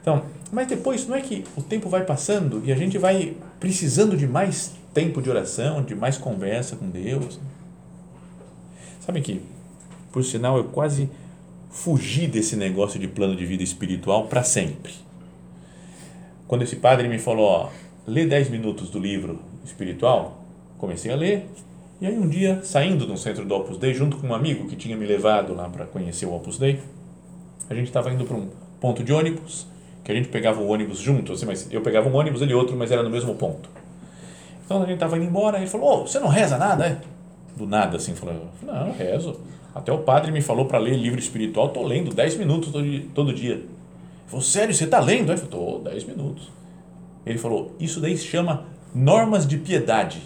Então, 0.01 0.23
mas 0.51 0.67
depois 0.67 1.07
não 1.07 1.15
é 1.15 1.21
que 1.21 1.43
o 1.55 1.61
tempo 1.61 1.89
vai 1.89 2.03
passando 2.03 2.63
e 2.65 2.71
a 2.71 2.75
gente 2.75 2.97
vai 2.97 3.35
precisando 3.59 4.17
de 4.17 4.27
mais 4.27 4.73
tempo 4.93 5.21
de 5.21 5.29
oração, 5.29 5.83
de 5.83 5.93
mais 5.93 6.17
conversa 6.17 6.75
com 6.75 6.89
Deus. 6.89 7.39
Sabe 9.01 9.21
que, 9.21 9.41
por 10.11 10.23
sinal, 10.23 10.57
eu 10.57 10.63
quase 10.63 11.09
fugi 11.75 12.25
desse 12.25 12.55
negócio 12.55 12.97
de 12.97 13.05
plano 13.05 13.35
de 13.35 13.45
vida 13.45 13.61
espiritual 13.61 14.27
para 14.27 14.41
sempre. 14.43 14.93
Quando 16.47 16.61
esse 16.61 16.77
padre 16.77 17.07
me 17.09 17.19
falou, 17.19 17.45
ó, 17.45 17.69
lê 18.07 18.25
10 18.25 18.49
minutos 18.49 18.89
do 18.89 18.97
livro 18.97 19.41
espiritual, 19.63 20.41
comecei 20.77 21.11
a 21.11 21.15
ler, 21.15 21.45
e 21.99 22.07
aí 22.07 22.17
um 22.17 22.29
dia, 22.29 22.61
saindo 22.63 23.11
um 23.11 23.17
centro 23.17 23.43
do 23.45 23.53
Opus 23.53 23.77
Dei, 23.77 23.93
junto 23.93 24.17
com 24.17 24.27
um 24.27 24.33
amigo 24.33 24.67
que 24.67 24.75
tinha 24.75 24.95
me 24.95 25.05
levado 25.05 25.53
lá 25.53 25.67
para 25.67 25.85
conhecer 25.85 26.25
o 26.25 26.33
Opus 26.33 26.57
Dei, 26.57 26.79
a 27.69 27.75
gente 27.75 27.87
estava 27.87 28.11
indo 28.11 28.23
para 28.23 28.37
um 28.37 28.49
ponto 28.79 29.03
de 29.03 29.11
ônibus, 29.11 29.67
que 30.01 30.11
a 30.11 30.15
gente 30.15 30.29
pegava 30.29 30.61
o 30.61 30.67
ônibus 30.69 30.99
junto, 30.99 31.33
assim, 31.33 31.45
mas 31.45 31.67
eu 31.69 31.81
pegava 31.81 32.07
um 32.07 32.15
ônibus, 32.15 32.41
ele 32.41 32.53
outro, 32.53 32.77
mas 32.77 32.89
era 32.89 33.03
no 33.03 33.09
mesmo 33.09 33.35
ponto. 33.35 33.69
Então 34.65 34.77
a 34.77 34.85
gente 34.85 34.95
estava 34.95 35.17
indo 35.17 35.25
embora, 35.25 35.57
ele 35.57 35.67
falou, 35.67 36.07
você 36.07 36.19
não 36.19 36.29
reza 36.29 36.57
nada, 36.57 36.85
é? 36.85 37.01
Do 37.57 37.67
nada, 37.67 37.97
assim, 37.97 38.15
falou, 38.15 38.47
não, 38.63 38.93
rezo. 38.93 39.37
Até 39.75 39.91
o 39.91 39.97
padre 39.97 40.31
me 40.31 40.41
falou 40.41 40.65
para 40.65 40.77
ler 40.77 40.95
livro 40.95 41.19
espiritual, 41.19 41.67
estou 41.67 41.85
lendo 41.85 42.15
10 42.15 42.37
minutos 42.37 42.71
todo 43.13 43.33
dia. 43.33 43.55
Ele 43.55 43.69
falou, 44.25 44.41
sério, 44.41 44.73
você 44.73 44.85
está 44.85 45.01
lendo? 45.01 45.33
Eu 45.33 45.37
falei, 45.37 45.43
estou 45.43 45.79
10 45.81 46.03
minutos. 46.05 46.49
Ele 47.25 47.37
falou, 47.37 47.75
isso 47.77 47.99
daí 47.99 48.17
se 48.17 48.25
chama 48.25 48.63
normas 48.93 49.45
de 49.45 49.57
piedade. 49.57 50.21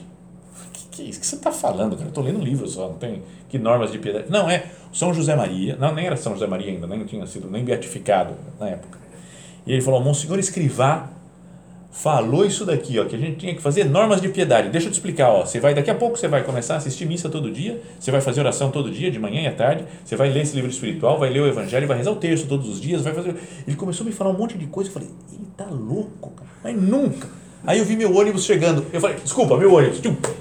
Que, 0.72 0.88
que 0.92 1.02
é 1.02 1.06
isso 1.06 1.20
que 1.20 1.26
você 1.26 1.36
está 1.36 1.52
falando, 1.52 1.94
cara? 1.94 2.06
Eu 2.06 2.10
estou 2.10 2.24
lendo 2.24 2.40
livro 2.40 2.68
só, 2.68 2.90
não 2.90 2.98
tem 3.00 3.24
que 3.50 3.58
normas 3.58 3.92
de 3.92 3.98
piedade. 3.98 4.30
Não, 4.30 4.48
é 4.48 4.68
São 4.94 5.12
José 5.16 5.36
Maria, 5.36 5.76
não, 5.78 5.96
nem 5.96 6.06
era 6.06 6.16
São 6.16 6.34
José 6.34 6.46
Maria 6.46 6.72
ainda, 6.72 6.86
nem 6.86 7.04
tinha 7.06 7.26
sido 7.26 7.50
nem 7.50 7.66
beatificado 7.66 8.36
na 8.60 8.70
época. 8.70 9.00
E 9.66 9.74
ele 9.74 9.82
falou, 9.82 10.00
Monsenhor 10.00 10.38
Escrivá 10.38 11.10
falou 11.92 12.46
isso 12.46 12.66
daqui, 12.66 13.00
ó, 13.00 13.06
que 13.06 13.16
a 13.16 13.20
gente 13.20 13.38
tinha 13.38 13.54
que 13.54 13.62
fazer 13.62 13.84
normas 13.84 14.22
de 14.22 14.30
piedade. 14.30 14.70
Deixa 14.70 14.88
eu 14.88 14.92
te 14.92 14.96
explicar, 14.96 15.30
ó. 15.30 15.46
Você 15.46 15.60
vai 15.60 15.74
daqui 15.74 15.90
a 15.90 15.96
pouco 15.96 16.18
você 16.18 16.28
vai 16.28 16.44
começar 16.44 16.76
a 16.76 16.78
assistir 16.78 17.06
missa 17.06 17.30
todo 17.30 17.52
dia, 17.52 17.82
você 18.00 18.12
vai 18.12 18.22
fazer 18.22 18.42
oração 18.42 18.70
todo 18.72 18.92
dia, 18.92 19.10
de 19.10 19.20
manhã 19.20 19.42
e 19.42 19.48
à 19.48 19.52
tarde, 19.52 19.86
você 20.04 20.16
vai 20.16 20.30
ler 20.30 20.42
esse 20.42 20.56
livro 20.56 20.70
espiritual, 20.70 21.18
vai 21.18 21.30
ler 21.30 21.42
o 21.42 21.48
evangelho, 21.48 21.88
vai 21.88 21.98
rezar 21.98 22.12
o 22.12 22.16
texto 22.16 22.48
todos 22.48 22.70
os 22.70 22.80
dias, 22.80 23.02
vai 23.02 23.14
fazer. 23.14 23.36
Ele 23.68 23.76
começou 23.76 24.06
a 24.06 24.10
me 24.10 24.16
falar 24.16 24.30
um 24.30 24.38
monte 24.38 24.58
de 24.58 24.68
coisa, 24.68 24.90
eu 24.90 24.94
falei, 24.94 25.10
ele 25.32 25.48
tá 25.58 25.66
louco, 25.66 26.32
cara. 26.32 26.50
Mas 26.64 26.82
nunca. 26.82 27.28
Aí 27.66 27.78
eu 27.78 27.86
vi 27.86 27.98
meu 27.98 28.16
ônibus 28.16 28.46
chegando, 28.46 28.86
eu 28.94 29.02
falei, 29.02 29.18
desculpa, 29.18 29.58
meu 29.58 29.74
ônibus, 29.74 30.00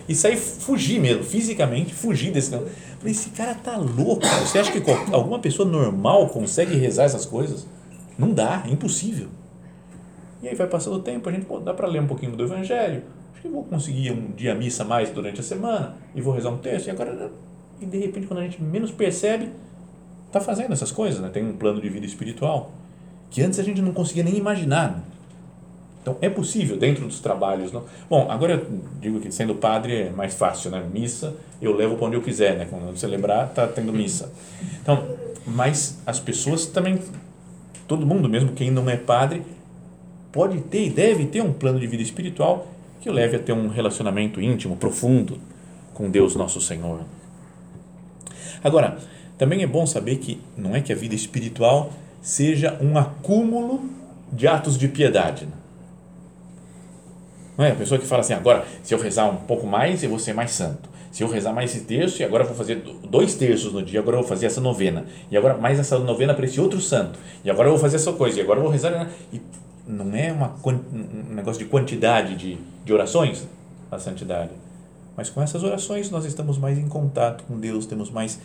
e 0.08 0.14
saí 0.14 0.36
fugi 0.36 1.00
mesmo, 1.00 1.24
fisicamente, 1.24 1.92
fugi 1.92 2.30
desse 2.30 2.52
não. 2.52 2.60
Falei, 2.98 3.12
esse 3.12 3.30
cara 3.30 3.54
tá 3.54 3.76
louco. 3.76 4.24
Você 4.24 4.58
acha 4.58 4.70
que 4.70 4.82
alguma 5.12 5.40
pessoa 5.40 5.68
normal 5.68 6.28
consegue 6.28 6.76
rezar 6.76 7.04
essas 7.04 7.26
coisas? 7.26 7.66
Não 8.16 8.30
dá, 8.32 8.62
é 8.66 8.70
impossível. 8.70 9.28
E 10.42 10.48
aí 10.48 10.54
vai 10.54 10.66
passando 10.66 10.96
o 10.96 11.00
tempo, 11.00 11.28
a 11.28 11.32
gente, 11.32 11.46
pô, 11.46 11.58
dá 11.58 11.74
para 11.74 11.86
ler 11.88 12.00
um 12.00 12.06
pouquinho 12.06 12.32
do 12.32 12.44
Evangelho, 12.44 13.02
acho 13.32 13.42
que 13.42 13.48
vou 13.48 13.64
conseguir 13.64 14.12
um 14.12 14.30
dia 14.32 14.54
missa 14.54 14.84
mais 14.84 15.10
durante 15.10 15.40
a 15.40 15.42
semana, 15.42 15.96
e 16.14 16.20
vou 16.20 16.32
rezar 16.32 16.50
um 16.50 16.58
texto, 16.58 16.86
e 16.86 16.90
agora, 16.90 17.30
e 17.80 17.86
de 17.86 17.98
repente, 17.98 18.26
quando 18.26 18.40
a 18.40 18.42
gente 18.42 18.62
menos 18.62 18.90
percebe, 18.90 19.50
está 20.26 20.40
fazendo 20.40 20.72
essas 20.72 20.92
coisas, 20.92 21.20
né? 21.20 21.28
tem 21.28 21.44
um 21.44 21.56
plano 21.56 21.80
de 21.80 21.88
vida 21.88 22.06
espiritual, 22.06 22.70
que 23.30 23.42
antes 23.42 23.58
a 23.58 23.62
gente 23.62 23.82
não 23.82 23.92
conseguia 23.92 24.22
nem 24.22 24.36
imaginar. 24.36 25.02
Então, 26.00 26.16
é 26.22 26.30
possível 26.30 26.78
dentro 26.78 27.04
dos 27.06 27.20
trabalhos. 27.20 27.70
Não? 27.70 27.84
Bom, 28.08 28.30
agora 28.30 28.54
eu 28.54 28.66
digo 28.98 29.20
que 29.20 29.30
sendo 29.30 29.54
padre 29.54 30.02
é 30.02 30.10
mais 30.10 30.32
fácil, 30.32 30.70
né? 30.70 30.82
Missa 30.90 31.34
eu 31.60 31.74
levo 31.76 31.96
para 31.96 32.06
onde 32.06 32.16
eu 32.16 32.22
quiser, 32.22 32.56
né? 32.56 32.66
Quando 32.70 32.96
celebrar, 32.96 33.48
tá 33.50 33.66
tendo 33.66 33.92
missa. 33.92 34.32
Então, 34.80 35.04
mas 35.46 35.98
as 36.06 36.18
pessoas 36.18 36.66
também, 36.66 36.98
todo 37.86 38.06
mundo, 38.06 38.28
mesmo 38.28 38.52
quem 38.52 38.70
não 38.70 38.88
é 38.88 38.96
padre, 38.96 39.42
pode 40.38 40.60
ter 40.60 40.86
e 40.86 40.90
deve 40.90 41.26
ter 41.26 41.42
um 41.42 41.52
plano 41.52 41.80
de 41.80 41.86
vida 41.88 42.00
espiritual 42.00 42.68
que 43.00 43.10
o 43.10 43.12
leve 43.12 43.34
a 43.34 43.40
ter 43.40 43.52
um 43.52 43.66
relacionamento 43.66 44.40
íntimo, 44.40 44.76
profundo 44.76 45.36
com 45.92 46.08
Deus 46.08 46.36
nosso 46.36 46.60
Senhor. 46.60 47.00
Agora, 48.62 48.98
também 49.36 49.64
é 49.64 49.66
bom 49.66 49.84
saber 49.84 50.18
que 50.18 50.40
não 50.56 50.76
é 50.76 50.80
que 50.80 50.92
a 50.92 50.94
vida 50.94 51.12
espiritual 51.12 51.92
seja 52.22 52.78
um 52.80 52.96
acúmulo 52.96 53.90
de 54.32 54.46
atos 54.46 54.78
de 54.78 54.86
piedade. 54.86 55.44
Né? 55.44 55.52
Não 57.56 57.64
é 57.64 57.72
a 57.72 57.74
pessoa 57.74 57.98
que 57.98 58.06
fala 58.06 58.20
assim, 58.20 58.34
agora, 58.34 58.64
se 58.84 58.94
eu 58.94 59.00
rezar 59.00 59.28
um 59.28 59.38
pouco 59.38 59.66
mais, 59.66 60.04
eu 60.04 60.08
vou 60.08 60.20
ser 60.20 60.34
mais 60.34 60.52
santo. 60.52 60.88
Se 61.10 61.24
eu 61.24 61.28
rezar 61.28 61.52
mais 61.52 61.74
esse 61.74 61.84
terço, 61.84 62.22
e 62.22 62.24
agora 62.24 62.44
eu 62.44 62.46
vou 62.46 62.56
fazer 62.56 62.76
dois 63.10 63.34
terços 63.34 63.72
no 63.72 63.82
dia, 63.82 63.98
agora 63.98 64.18
eu 64.18 64.20
vou 64.20 64.28
fazer 64.28 64.46
essa 64.46 64.60
novena. 64.60 65.04
E 65.32 65.36
agora 65.36 65.56
mais 65.56 65.80
essa 65.80 65.98
novena 65.98 66.32
para 66.32 66.44
esse 66.44 66.60
outro 66.60 66.80
santo. 66.80 67.18
E 67.44 67.50
agora 67.50 67.66
eu 67.66 67.72
vou 67.72 67.80
fazer 67.80 67.96
essa 67.96 68.12
coisa, 68.12 68.38
e 68.38 68.40
agora 68.40 68.60
eu 68.60 68.62
vou 68.62 68.70
rezar. 68.70 68.92
Né? 68.92 69.10
E 69.32 69.40
não 69.88 70.14
é 70.14 70.30
uma, 70.30 70.54
um 70.92 71.34
negócio 71.34 71.58
de 71.64 71.68
quantidade 71.68 72.36
de, 72.36 72.58
de 72.84 72.92
orações, 72.92 73.48
a 73.90 73.98
santidade. 73.98 74.50
Mas 75.16 75.30
com 75.30 75.42
essas 75.42 75.64
orações 75.64 76.10
nós 76.10 76.26
estamos 76.26 76.58
mais 76.58 76.78
em 76.78 76.86
contato 76.86 77.44
com 77.44 77.58
Deus, 77.58 77.86
temos 77.86 78.10
mais 78.10 78.38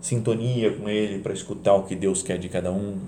sintonia 0.00 0.76
com 0.76 0.88
Ele 0.88 1.20
para 1.20 1.32
escutar 1.32 1.74
o 1.74 1.84
que 1.84 1.94
Deus 1.94 2.22
quer 2.22 2.38
de 2.38 2.48
cada 2.48 2.72
um. 2.72 2.98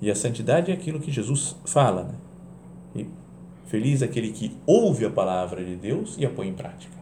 E 0.00 0.10
a 0.10 0.14
santidade 0.14 0.70
é 0.70 0.74
aquilo 0.74 1.00
que 1.00 1.10
Jesus 1.10 1.56
fala. 1.64 2.04
Né? 2.04 2.14
E 2.94 3.06
feliz 3.66 4.02
aquele 4.02 4.30
que 4.30 4.56
ouve 4.64 5.04
a 5.04 5.10
palavra 5.10 5.64
de 5.64 5.74
Deus 5.74 6.14
e 6.16 6.24
a 6.24 6.30
põe 6.30 6.48
em 6.48 6.54
prática. 6.54 6.94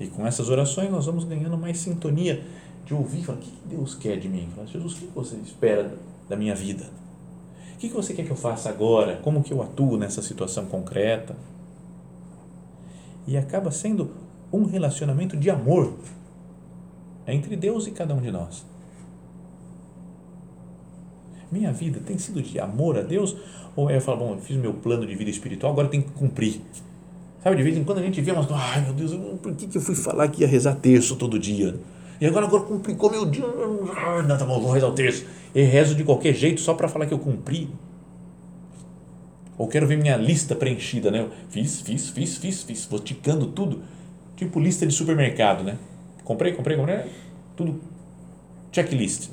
E 0.00 0.08
com 0.08 0.26
essas 0.26 0.48
orações 0.48 0.90
nós 0.90 1.06
vamos 1.06 1.24
ganhando 1.24 1.56
mais 1.56 1.78
sintonia 1.78 2.44
de 2.84 2.92
ouvir, 2.92 3.22
falar, 3.22 3.38
o 3.38 3.40
que 3.40 3.52
Deus 3.64 3.94
quer 3.94 4.18
de 4.18 4.28
mim? 4.28 4.48
Jesus, 4.66 4.94
o 4.94 4.96
que 4.96 5.06
você 5.14 5.36
espera 5.36 5.94
da 6.28 6.36
minha 6.36 6.54
vida? 6.54 7.01
Que, 7.82 7.88
que 7.88 7.94
você 7.96 8.14
quer 8.14 8.24
que 8.24 8.30
eu 8.30 8.36
faça 8.36 8.68
agora? 8.68 9.16
Como 9.16 9.42
que 9.42 9.52
eu 9.52 9.60
atuo 9.60 9.96
nessa 9.96 10.22
situação 10.22 10.66
concreta? 10.66 11.34
E 13.26 13.36
acaba 13.36 13.72
sendo 13.72 14.12
um 14.52 14.64
relacionamento 14.64 15.36
de 15.36 15.50
amor 15.50 15.92
entre 17.26 17.56
Deus 17.56 17.88
e 17.88 17.90
cada 17.90 18.14
um 18.14 18.20
de 18.20 18.30
nós. 18.30 18.64
Minha 21.50 21.72
vida 21.72 21.98
tem 21.98 22.16
sido 22.18 22.40
de 22.40 22.60
amor 22.60 22.96
a 22.96 23.02
Deus 23.02 23.36
ou 23.74 23.90
é 23.90 23.98
falar, 23.98 24.18
bom, 24.18 24.34
eu 24.34 24.38
fiz 24.38 24.56
meu 24.56 24.74
plano 24.74 25.04
de 25.04 25.16
vida 25.16 25.30
espiritual, 25.30 25.72
agora 25.72 25.88
tem 25.88 26.02
que 26.02 26.10
cumprir. 26.10 26.60
Sabe, 27.42 27.56
de 27.56 27.64
vez 27.64 27.76
em 27.76 27.82
quando 27.82 27.98
a 27.98 28.02
gente 28.02 28.20
vê 28.20 28.30
umas, 28.30 28.48
ai 28.52 28.80
meu 28.82 28.92
Deus, 28.92 29.12
por 29.42 29.52
que, 29.56 29.66
que 29.66 29.78
eu 29.78 29.82
fui 29.82 29.96
falar 29.96 30.28
que 30.28 30.42
ia 30.42 30.46
rezar 30.46 30.76
terço 30.76 31.16
todo 31.16 31.36
dia? 31.36 31.76
E 32.22 32.26
agora, 32.28 32.46
agora 32.46 32.62
complicou 32.62 33.10
meu 33.10 33.26
dia, 33.26 33.44
não, 33.44 34.38
tá 34.38 34.44
bom, 34.44 34.60
vou 34.60 34.70
rezar 34.70 34.86
o 34.86 34.92
terço 34.92 35.26
e 35.52 35.60
rezo 35.64 35.96
de 35.96 36.04
qualquer 36.04 36.32
jeito 36.32 36.60
só 36.60 36.72
para 36.72 36.86
falar 36.86 37.04
que 37.06 37.12
eu 37.12 37.18
cumpri. 37.18 37.68
Ou 39.58 39.66
quero 39.66 39.88
ver 39.88 39.96
minha 39.96 40.16
lista 40.16 40.54
preenchida, 40.54 41.10
né? 41.10 41.28
Fiz, 41.48 41.80
fiz, 41.80 42.10
fiz, 42.10 42.38
fiz, 42.38 42.62
fiz, 42.62 42.86
vou 42.86 43.00
ticando 43.00 43.48
tudo, 43.48 43.82
tipo 44.36 44.60
lista 44.60 44.86
de 44.86 44.94
supermercado, 44.94 45.64
né? 45.64 45.76
Comprei, 46.22 46.52
comprei, 46.52 46.76
comprei, 46.76 47.06
tudo 47.56 47.80
checklist. 48.70 49.28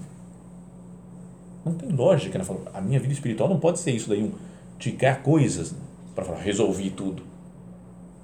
Não 1.63 1.75
tem 1.75 1.89
lógica, 1.89 2.39
né? 2.39 2.45
A 2.73 2.81
minha 2.81 2.99
vida 2.99 3.13
espiritual 3.13 3.47
não 3.47 3.59
pode 3.59 3.77
ser 3.77 3.91
isso 3.91 4.09
daí, 4.09 4.23
um 4.23 4.31
ticar 4.79 5.21
coisas 5.21 5.75
para 6.15 6.25
falar, 6.25 6.39
resolvi 6.39 6.89
tudo. 6.89 7.21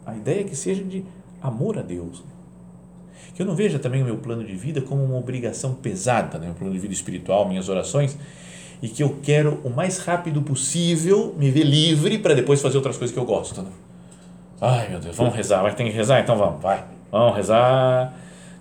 A 0.03 0.15
ideia 0.15 0.41
é 0.41 0.43
que 0.43 0.55
seja 0.55 0.83
de 0.83 1.05
amor 1.39 1.77
a 1.77 1.83
Deus 1.83 2.23
que 3.35 3.41
eu 3.41 3.45
não 3.45 3.55
veja 3.55 3.77
também 3.77 4.01
o 4.01 4.05
meu 4.05 4.17
plano 4.17 4.43
de 4.43 4.55
vida 4.55 4.81
como 4.81 5.03
uma 5.03 5.17
obrigação 5.17 5.73
pesada, 5.73 6.37
né? 6.37 6.49
o 6.49 6.53
plano 6.53 6.73
de 6.73 6.79
vida 6.79 6.93
espiritual, 6.93 7.47
minhas 7.47 7.67
orações, 7.67 8.17
e 8.81 8.87
que 8.87 9.03
eu 9.03 9.17
quero 9.21 9.59
o 9.63 9.69
mais 9.69 9.99
rápido 9.99 10.41
possível 10.41 11.35
me 11.37 11.51
ver 11.51 11.63
livre 11.63 12.17
para 12.17 12.33
depois 12.33 12.61
fazer 12.61 12.77
outras 12.77 12.97
coisas 12.97 13.13
que 13.13 13.19
eu 13.19 13.25
gosto. 13.25 13.61
Né? 13.61 13.69
Ai 14.61 14.89
meu 14.89 14.99
Deus, 14.99 15.17
vamos 15.17 15.35
rezar, 15.35 15.61
vai 15.61 15.75
ter 15.75 15.83
que 15.83 15.89
rezar? 15.89 16.21
Então 16.21 16.37
vamos, 16.37 16.61
vai, 16.61 16.83
vamos 17.11 17.35
rezar. 17.35 18.13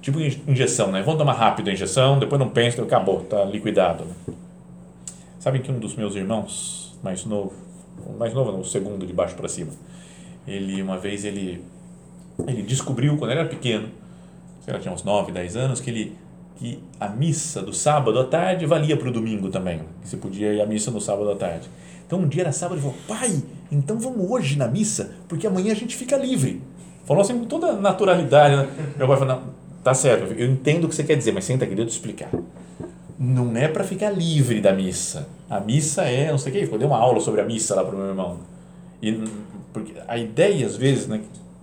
Tipo 0.02 0.20
injeção, 0.20 0.92
né? 0.92 1.00
Vamos 1.02 1.18
tomar 1.18 1.32
rápido 1.32 1.70
a 1.70 1.72
injeção, 1.72 2.18
depois 2.18 2.38
não 2.38 2.50
pensa, 2.50 2.82
acabou, 2.82 3.22
está 3.22 3.42
liquidado. 3.44 4.04
Né? 4.04 4.34
Sabem 5.38 5.62
que 5.62 5.70
um 5.70 5.78
dos 5.78 5.94
meus 5.94 6.14
irmãos, 6.14 6.98
mais 7.02 7.24
novo, 7.24 7.52
mais 8.18 8.34
novo, 8.34 8.52
não, 8.52 8.60
o 8.60 8.64
segundo 8.64 9.06
de 9.06 9.12
baixo 9.12 9.34
para 9.34 9.48
cima, 9.48 9.70
ele 10.46 10.82
uma 10.82 10.98
vez 10.98 11.24
ele 11.24 11.64
ele 12.46 12.62
descobriu 12.62 13.16
quando 13.16 13.30
ele 13.30 13.40
era 13.40 13.48
pequeno 13.48 13.88
sei 14.64 14.72
lá, 14.72 14.81
tinha 14.81 14.92
uns 14.92 15.05
9, 15.05 15.33
10 15.33 15.57
anos, 15.57 15.81
que 15.81 15.90
ele 15.90 16.16
que 16.57 16.79
a 17.00 17.09
missa 17.09 17.61
do 17.61 17.72
sábado 17.72 18.18
à 18.18 18.24
tarde 18.24 18.64
valia 18.64 18.96
para 18.96 19.09
o 19.09 19.12
domingo 19.12 19.50
também, 19.50 19.81
que 20.03 20.09
você 20.09 20.16
podia 20.16 20.53
ir 20.53 20.61
à 20.61 20.66
missa 20.66 20.90
no 20.90 21.00
sábado 21.00 21.31
à 21.31 21.37
tarde. 21.37 21.68
Então 22.07 22.20
um 22.20 22.29
dia 22.29 22.42
era 22.42 22.53
sábado, 22.53 22.77
ele 22.77 22.83
falou, 22.83 22.96
pai, 23.09 23.42
então 23.72 23.98
vamos 23.98 24.31
hoje 24.31 24.57
na 24.57 24.68
missa, 24.68 25.12
porque 25.29 25.46
amanhã 25.46 25.72
a 25.72 25.77
gente 25.77 25.96
fica 25.96 26.16
livre. 26.16 26.62
Falou 27.05 27.22
assim 27.22 27.38
com 27.38 27.44
toda 27.44 27.72
naturalidade. 27.72 28.57
Né? 28.57 28.94
Meu 28.96 29.07
pai 29.07 29.16
falou, 29.16 29.35
não, 29.35 29.42
tá 29.83 29.92
certo, 29.94 30.33
eu 30.33 30.48
entendo 30.48 30.85
o 30.85 30.88
que 30.88 30.94
você 30.94 31.03
quer 31.03 31.16
dizer, 31.16 31.33
mas 31.33 31.44
senta 31.44 31.64
aqui, 31.64 31.74
deixa 31.74 31.88
eu 31.88 31.90
te 31.90 31.96
explicar. 31.96 32.31
Não 33.18 33.57
é 33.57 33.68
para 33.68 33.85
ficar 33.85 34.11
livre 34.11 34.61
da 34.61 34.72
missa. 34.72 35.27
A 35.50 35.61
missa 35.61 36.03
é, 36.03 36.31
não 36.31 36.38
sei 36.38 36.53
o 36.53 36.68
que, 36.68 36.72
eu 36.72 36.79
dei 36.79 36.87
uma 36.87 36.98
aula 36.98 37.20
sobre 37.20 37.40
a 37.40 37.44
missa 37.44 37.74
lá 37.74 37.85
para 37.85 37.94
o 37.94 37.98
meu 37.98 38.09
irmão. 38.09 38.38
E, 39.03 39.12
porque 39.72 39.92
a 40.07 40.16
ideia, 40.16 40.66
às 40.66 40.77
vezes, 40.77 41.07
né, 41.07 41.20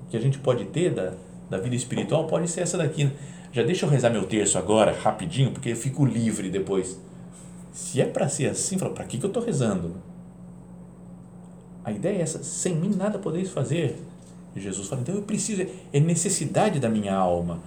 que 0.10 0.18
a 0.18 0.20
gente 0.20 0.38
pode 0.38 0.66
ter 0.66 0.92
da, 0.92 1.14
da 1.52 1.58
vida 1.58 1.76
espiritual 1.76 2.26
pode 2.28 2.50
ser 2.50 2.62
essa 2.62 2.78
daqui. 2.78 3.04
Né? 3.04 3.12
Já 3.52 3.62
deixa 3.62 3.86
eu 3.86 3.90
rezar 3.90 4.10
meu 4.10 4.26
terço 4.26 4.58
agora, 4.58 4.94
rapidinho, 4.94 5.52
porque 5.52 5.70
eu 5.70 5.76
fico 5.76 6.06
livre 6.06 6.50
depois. 6.50 6.98
Se 7.74 8.00
é 8.00 8.06
para 8.06 8.30
ser 8.30 8.50
assim, 8.50 8.78
para 8.78 9.04
que, 9.04 9.18
que 9.18 9.26
eu 9.26 9.28
estou 9.28 9.44
rezando? 9.44 9.96
A 11.84 11.92
ideia 11.92 12.20
é 12.20 12.22
essa, 12.22 12.42
sem 12.42 12.74
mim 12.74 12.96
nada 12.96 13.20
podeis 13.20 13.50
fazer. 13.50 14.02
E 14.56 14.62
Jesus 14.62 14.88
fala, 14.88 15.02
então 15.02 15.14
eu 15.14 15.24
preciso, 15.24 15.66
é 15.92 16.00
necessidade 16.00 16.80
da 16.80 16.88
minha 16.90 17.14
alma. 17.14 17.60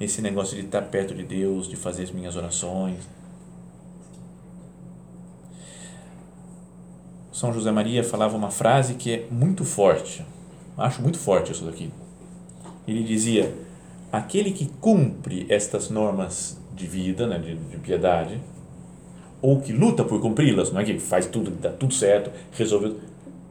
nesse 0.00 0.22
negócio 0.22 0.56
de 0.56 0.64
estar 0.64 0.82
perto 0.82 1.12
de 1.14 1.24
Deus, 1.24 1.68
de 1.68 1.76
fazer 1.76 2.04
as 2.04 2.10
minhas 2.10 2.34
orações. 2.36 3.00
São 7.32 7.52
José 7.52 7.70
Maria 7.70 8.02
falava 8.02 8.36
uma 8.36 8.50
frase 8.50 8.94
que 8.94 9.12
é 9.12 9.26
muito 9.30 9.64
forte, 9.64 10.24
acho 10.76 11.02
muito 11.02 11.18
forte 11.18 11.52
isso 11.52 11.64
daqui. 11.64 11.90
Ele 12.88 13.04
dizia: 13.04 13.54
aquele 14.10 14.50
que 14.50 14.66
cumpre 14.80 15.46
estas 15.50 15.90
normas 15.90 16.58
de 16.74 16.86
vida, 16.86 17.26
né, 17.26 17.38
de, 17.38 17.54
de 17.54 17.76
piedade, 17.76 18.40
ou 19.42 19.60
que 19.60 19.72
luta 19.72 20.02
por 20.02 20.20
cumpri-las, 20.20 20.72
não 20.72 20.80
é 20.80 20.84
que 20.84 20.98
faz 20.98 21.26
tudo, 21.26 21.50
dá 21.50 21.70
tudo 21.70 21.92
certo, 21.92 22.30
resolveu, 22.52 22.96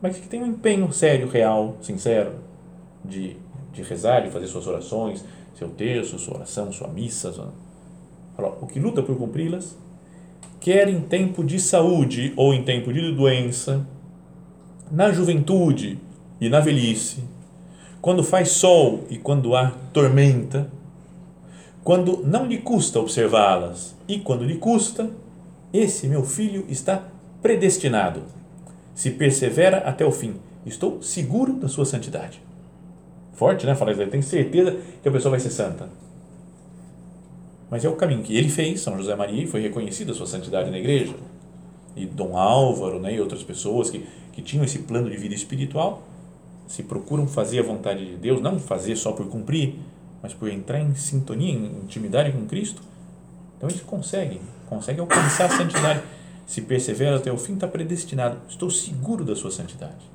mas 0.02 0.18
que 0.18 0.28
tem 0.28 0.42
um 0.42 0.48
empenho 0.48 0.92
sério, 0.92 1.30
real, 1.30 1.78
sincero, 1.82 2.32
de, 3.06 3.38
de 3.72 3.84
rezar, 3.84 4.22
de 4.22 4.32
fazer 4.32 4.48
suas 4.48 4.68
orações, 4.68 5.24
seu 5.56 5.70
terço, 5.70 6.20
sua 6.20 6.38
oração, 6.38 6.72
sua 6.72 6.88
missa. 6.88 7.32
Sua... 7.32 7.54
O 8.62 8.68
que 8.68 8.80
luta 8.80 9.02
por 9.02 9.18
cumpri-las, 9.18 9.78
quer 10.60 10.88
em 10.90 11.02
tempo 11.02 11.44
de 11.44 11.60
saúde 11.60 12.34
ou 12.36 12.54
em 12.54 12.64
tempo 12.64 12.92
de 12.92 13.12
doença, 13.12 13.86
na 14.92 15.12
juventude 15.12 16.00
e 16.40 16.50
na 16.50 16.60
velhice, 16.60 17.24
quando 18.02 18.24
faz 18.24 18.52
sol 18.52 19.04
e 19.10 19.18
quando 19.18 19.56
há 19.56 19.72
tormenta, 19.92 20.70
quando 21.84 22.24
não 22.26 22.46
lhe 22.46 22.58
custa 22.58 23.00
observá-las 23.00 23.96
e 24.08 24.20
quando 24.20 24.44
lhe 24.44 24.58
custa, 24.58 25.10
esse 25.74 26.08
meu 26.08 26.24
filho 26.24 26.66
está 26.70 27.04
predestinado. 27.42 28.24
Se 28.94 29.12
persevera 29.12 29.78
até 29.80 30.06
o 30.06 30.12
fim, 30.12 30.36
estou 30.66 31.02
seguro 31.02 31.54
da 31.54 31.68
sua 31.68 31.86
santidade. 31.86 32.42
Forte, 33.34 33.66
né? 33.66 33.76
Falar 33.76 33.92
isso 33.92 34.02
aí. 34.02 34.08
Tem 34.08 34.22
certeza 34.22 34.76
que 35.02 35.08
a 35.08 35.12
pessoa 35.12 35.32
vai 35.32 35.40
ser 35.40 35.52
santa. 35.52 35.88
Mas 37.70 37.86
é 37.86 37.90
o 37.90 37.96
caminho 37.96 38.24
que 38.24 38.36
ele 38.36 38.50
fez, 38.50 38.82
São 38.82 38.98
José 38.98 39.16
Maria, 39.16 39.44
e 39.44 39.48
foi 39.48 39.62
reconhecida 39.62 40.12
a 40.12 40.16
sua 40.16 40.26
santidade 40.26 40.72
na 40.72 40.80
igreja. 40.80 41.14
E 41.96 42.06
Dom 42.06 42.38
Álvaro 42.38 43.00
né, 43.00 43.14
e 43.14 43.20
outras 43.20 43.44
pessoas 43.44 43.90
que, 43.90 44.06
que 44.32 44.42
tinham 44.42 44.64
esse 44.64 44.80
plano 44.80 45.10
de 45.10 45.18
vida 45.18 45.36
espiritual 45.36 46.02
se 46.68 46.84
procuram 46.84 47.28
fazer 47.28 47.60
a 47.60 47.64
vontade 47.64 48.06
de 48.06 48.18
Deus, 48.18 48.42
não 48.42 48.60
fazer 48.60 48.96
só 48.96 49.14
por 49.14 49.28
cumprir, 49.28 49.80
mas 50.22 50.34
por 50.34 50.50
entrar 50.50 50.80
em 50.80 50.94
sintonia, 50.96 51.54
em 51.54 51.66
intimidade 51.84 52.32
com 52.32 52.46
Cristo. 52.46 52.82
Então 53.56 53.70
eles 53.70 53.82
conseguem, 53.82 54.42
conseguem 54.68 55.02
alcançar 55.02 55.46
a 55.46 55.58
santidade. 55.58 56.04
Se 56.46 56.62
persevera 56.62 57.18
até 57.18 57.32
o 57.32 57.38
fim, 57.38 57.54
está 57.54 57.68
predestinado. 57.68 58.38
Estou 58.48 58.70
seguro 58.70 59.24
da 59.24 59.36
sua 59.36 59.52
santidade. 59.52 60.06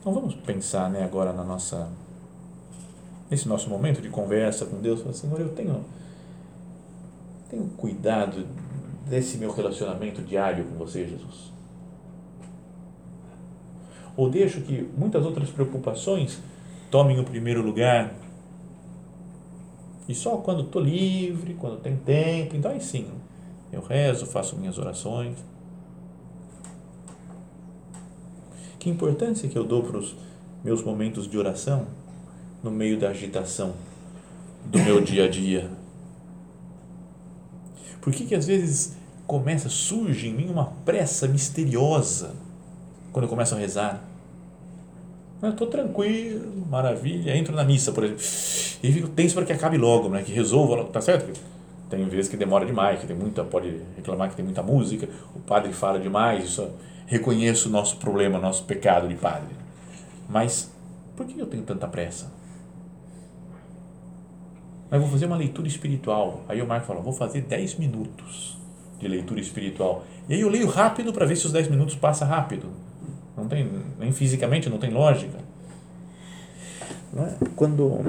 Então 0.00 0.12
vamos 0.12 0.34
pensar 0.34 0.88
né, 0.90 1.02
agora 1.02 1.32
na 1.32 1.44
nossa 1.44 1.88
nesse 3.30 3.46
nosso 3.46 3.68
momento 3.68 4.00
de 4.00 4.08
conversa 4.08 4.64
com 4.64 4.80
Deus, 4.80 5.02
falar, 5.02 5.12
Senhor, 5.12 5.38
eu 5.38 5.50
tenho 5.50 5.84
tenho 7.50 7.64
cuidado 7.76 8.46
desse 9.06 9.38
meu 9.38 9.50
relacionamento 9.50 10.22
diário 10.22 10.64
com 10.64 10.76
você, 10.76 11.06
Jesus. 11.06 11.52
Ou 14.18 14.28
deixo 14.28 14.62
que 14.62 14.84
muitas 14.98 15.24
outras 15.24 15.48
preocupações 15.48 16.40
tomem 16.90 17.20
o 17.20 17.24
primeiro 17.24 17.62
lugar. 17.62 18.12
E 20.08 20.14
só 20.14 20.38
quando 20.38 20.62
estou 20.62 20.82
livre, 20.82 21.54
quando 21.54 21.80
tem 21.80 21.96
tempo, 21.96 22.56
então 22.56 22.72
aí 22.72 22.80
sim, 22.80 23.06
eu 23.72 23.80
rezo, 23.80 24.26
faço 24.26 24.56
minhas 24.56 24.76
orações. 24.76 25.38
Que 28.80 28.90
importância 28.90 29.48
que 29.48 29.56
eu 29.56 29.62
dou 29.62 29.84
para 29.84 29.98
os 29.98 30.16
meus 30.64 30.82
momentos 30.82 31.30
de 31.30 31.38
oração 31.38 31.86
no 32.60 32.72
meio 32.72 32.98
da 32.98 33.10
agitação 33.10 33.74
do 34.64 34.80
meu 34.80 35.00
dia 35.00 35.26
a 35.26 35.28
dia? 35.28 35.70
Por 38.00 38.12
que, 38.12 38.26
que 38.26 38.34
às 38.34 38.48
vezes 38.48 38.96
começa, 39.28 39.68
surge 39.68 40.26
em 40.26 40.34
mim 40.34 40.50
uma 40.50 40.72
pressa 40.84 41.28
misteriosa 41.28 42.34
quando 43.12 43.26
eu 43.26 43.28
começo 43.28 43.54
a 43.54 43.58
rezar? 43.58 44.07
Eu 45.40 45.50
estou 45.50 45.68
tranquilo, 45.68 46.66
maravilha, 46.68 47.36
entro 47.36 47.54
na 47.54 47.62
missa, 47.62 47.92
por 47.92 48.02
exemplo, 48.02 48.20
e 48.82 48.92
fico 48.92 49.08
tenso 49.08 49.34
para 49.34 49.44
que 49.44 49.52
acabe 49.52 49.78
logo, 49.78 50.08
né? 50.08 50.22
que 50.22 50.32
resolva, 50.32 50.84
tá 50.84 51.00
certo? 51.00 51.38
Tem 51.88 52.04
vezes 52.08 52.28
que 52.28 52.36
demora 52.36 52.66
demais, 52.66 53.00
que 53.00 53.06
tem 53.06 53.16
muita, 53.16 53.44
pode 53.44 53.80
reclamar 53.96 54.30
que 54.30 54.36
tem 54.36 54.44
muita 54.44 54.62
música, 54.64 55.08
o 55.36 55.38
padre 55.38 55.72
fala 55.72 56.00
demais, 56.00 56.44
isso 56.44 56.68
reconheço 57.06 57.68
o 57.68 57.72
nosso 57.72 57.98
problema, 57.98 58.38
nosso 58.38 58.64
pecado 58.64 59.06
de 59.06 59.14
padre. 59.14 59.54
Mas 60.28 60.72
por 61.16 61.24
que 61.24 61.38
eu 61.38 61.46
tenho 61.46 61.62
tanta 61.62 61.86
pressa? 61.86 62.30
Mas 64.90 65.00
vou 65.00 65.08
fazer 65.08 65.26
uma 65.26 65.36
leitura 65.36 65.68
espiritual. 65.68 66.42
Aí 66.48 66.60
o 66.60 66.66
Marco 66.66 66.86
fala, 66.86 67.00
vou 67.00 67.12
fazer 67.12 67.42
10 67.42 67.76
minutos 67.76 68.58
de 68.98 69.06
leitura 69.06 69.40
espiritual. 69.40 70.04
E 70.28 70.34
aí 70.34 70.40
eu 70.40 70.48
leio 70.48 70.66
rápido 70.66 71.12
para 71.12 71.26
ver 71.26 71.36
se 71.36 71.46
os 71.46 71.52
10 71.52 71.68
minutos 71.68 71.94
passa 71.94 72.24
rápido. 72.24 72.68
Não 73.38 73.48
tem, 73.48 73.68
nem 73.98 74.12
fisicamente 74.12 74.68
não 74.68 74.78
tem 74.78 74.90
lógica. 74.90 75.38
É? 77.16 77.46
Quando 77.56 78.00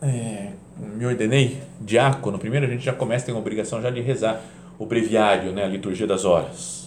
é, 0.00 0.52
me 0.78 1.06
ordenei 1.06 1.62
diácono, 1.80 2.38
primeiro 2.38 2.66
a 2.66 2.68
gente 2.68 2.84
já 2.84 2.92
começa, 2.92 3.26
tem 3.26 3.34
a 3.34 3.38
obrigação 3.38 3.80
já 3.80 3.90
de 3.90 4.00
rezar 4.00 4.40
o 4.78 4.86
breviário, 4.86 5.52
né, 5.52 5.64
a 5.64 5.68
liturgia 5.68 6.06
das 6.06 6.24
horas 6.24 6.82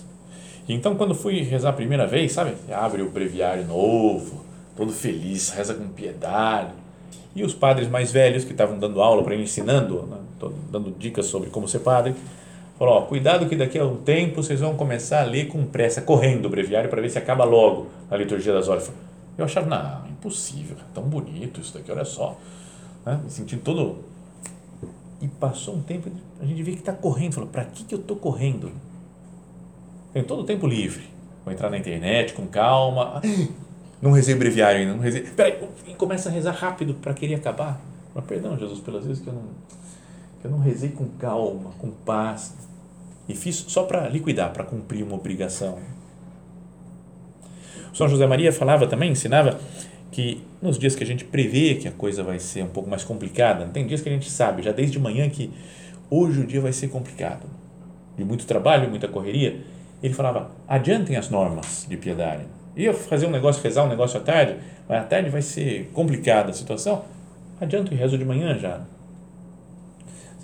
então, 0.67 0.95
quando 0.95 1.13
fui 1.13 1.41
rezar 1.41 1.69
a 1.69 1.73
primeira 1.73 2.07
vez, 2.07 2.31
sabe? 2.31 2.53
Abre 2.71 3.03
o 3.03 3.09
breviário 3.09 3.65
novo, 3.65 4.43
todo 4.75 4.91
feliz, 4.91 5.49
reza 5.49 5.75
com 5.75 5.87
piedade. 5.89 6.71
E 7.35 7.43
os 7.43 7.53
padres 7.53 7.87
mais 7.87 8.11
velhos 8.11 8.43
que 8.43 8.51
estavam 8.51 8.79
dando 8.79 9.01
aula 9.01 9.21
para 9.23 9.35
ensinando, 9.35 10.03
né? 10.03 10.17
dando 10.71 10.91
dicas 10.97 11.27
sobre 11.27 11.49
como 11.49 11.67
ser 11.67 11.79
padre, 11.79 12.15
falou: 12.77 12.95
ó, 12.95 13.01
cuidado 13.01 13.47
que 13.47 13.55
daqui 13.55 13.77
a 13.77 13.85
um 13.85 13.97
tempo 13.97 14.41
vocês 14.41 14.59
vão 14.59 14.75
começar 14.75 15.21
a 15.21 15.25
ler 15.25 15.47
com 15.47 15.65
pressa, 15.65 16.01
correndo 16.01 16.45
o 16.45 16.49
breviário 16.49 16.89
para 16.89 17.01
ver 17.01 17.09
se 17.09 17.17
acaba 17.17 17.43
logo 17.43 17.87
a 18.09 18.17
liturgia 18.17 18.53
das 18.53 18.67
horas. 18.67 18.91
Eu 19.37 19.45
achava, 19.45 19.67
não, 19.67 20.09
impossível, 20.09 20.77
tão 20.93 21.03
bonito 21.03 21.59
isso 21.59 21.73
daqui, 21.73 21.91
olha 21.91 22.05
só. 22.05 22.37
Né? 23.05 23.19
Me 23.23 23.29
sentindo 23.29 23.61
todo. 23.61 23.97
E 25.21 25.27
passou 25.27 25.75
um 25.75 25.81
tempo, 25.81 26.09
a 26.41 26.45
gente 26.45 26.61
vê 26.61 26.71
que 26.71 26.79
está 26.79 26.93
correndo. 26.93 27.33
Falou: 27.33 27.49
para 27.49 27.65
que, 27.65 27.83
que 27.83 27.95
eu 27.95 27.99
estou 27.99 28.17
correndo? 28.17 28.71
Tenho 30.13 30.25
todo 30.25 30.41
o 30.41 30.45
tempo 30.45 30.67
livre. 30.67 31.03
Vou 31.43 31.53
entrar 31.53 31.69
na 31.69 31.77
internet 31.77 32.33
com 32.33 32.47
calma. 32.47 33.21
Não 34.01 34.11
rezei 34.11 34.35
breviário 34.35 34.81
ainda, 34.81 34.93
não 34.93 34.99
rezei. 34.99 35.21
Peraí, 35.21 35.67
e 35.87 35.93
começa 35.93 36.29
a 36.29 36.31
rezar 36.31 36.51
rápido 36.51 36.93
para 36.95 37.13
querer 37.13 37.35
acabar. 37.35 37.79
Mas 38.13 38.25
perdão, 38.25 38.57
Jesus, 38.57 38.79
pelas 38.79 39.05
vezes 39.05 39.23
que 39.23 39.29
eu 39.29 39.33
não, 39.33 39.43
eu 40.45 40.51
não 40.51 40.59
rezei 40.59 40.89
com 40.89 41.05
calma, 41.19 41.71
com 41.79 41.89
paz. 41.89 42.55
E 43.27 43.33
fiz 43.33 43.65
só 43.67 43.83
para 43.83 44.07
liquidar, 44.07 44.53
para 44.53 44.63
cumprir 44.63 45.03
uma 45.03 45.15
obrigação. 45.15 45.79
São 47.93 48.07
José 48.07 48.27
Maria 48.27 48.53
falava 48.53 48.85
também, 48.85 49.11
ensinava 49.11 49.59
que 50.11 50.43
nos 50.61 50.77
dias 50.77 50.95
que 50.95 51.03
a 51.03 51.07
gente 51.07 51.25
prevê 51.25 51.75
que 51.75 51.87
a 51.87 51.91
coisa 51.91 52.23
vai 52.23 52.39
ser 52.39 52.63
um 52.63 52.67
pouco 52.67 52.89
mais 52.89 53.03
complicada, 53.03 53.65
tem 53.65 53.87
dias 53.87 54.01
que 54.01 54.09
a 54.09 54.11
gente 54.11 54.29
sabe 54.29 54.61
já 54.61 54.71
desde 54.71 54.99
manhã 54.99 55.27
que 55.29 55.51
hoje 56.09 56.41
o 56.41 56.45
dia 56.45 56.61
vai 56.61 56.71
ser 56.71 56.89
complicado, 56.89 57.47
de 58.15 58.23
muito 58.23 58.45
trabalho, 58.45 58.89
muita 58.89 59.07
correria, 59.07 59.61
ele 60.03 60.13
falava, 60.13 60.51
adiantem 60.67 61.15
as 61.15 61.29
normas 61.29 61.85
de 61.89 61.97
piedade. 61.97 62.43
Ia 62.75 62.93
fazer 62.93 63.25
um 63.25 63.31
negócio, 63.31 63.63
rezar 63.63 63.83
um 63.83 63.89
negócio 63.89 64.19
à 64.19 64.23
tarde, 64.23 64.57
mas 64.87 65.01
à 65.01 65.03
tarde 65.03 65.29
vai 65.29 65.41
ser 65.41 65.89
complicada 65.93 66.51
a 66.51 66.53
situação, 66.53 67.03
adianta 67.59 67.93
e 67.93 67.97
rezo 67.97 68.17
de 68.17 68.25
manhã 68.25 68.57
já. 68.59 68.81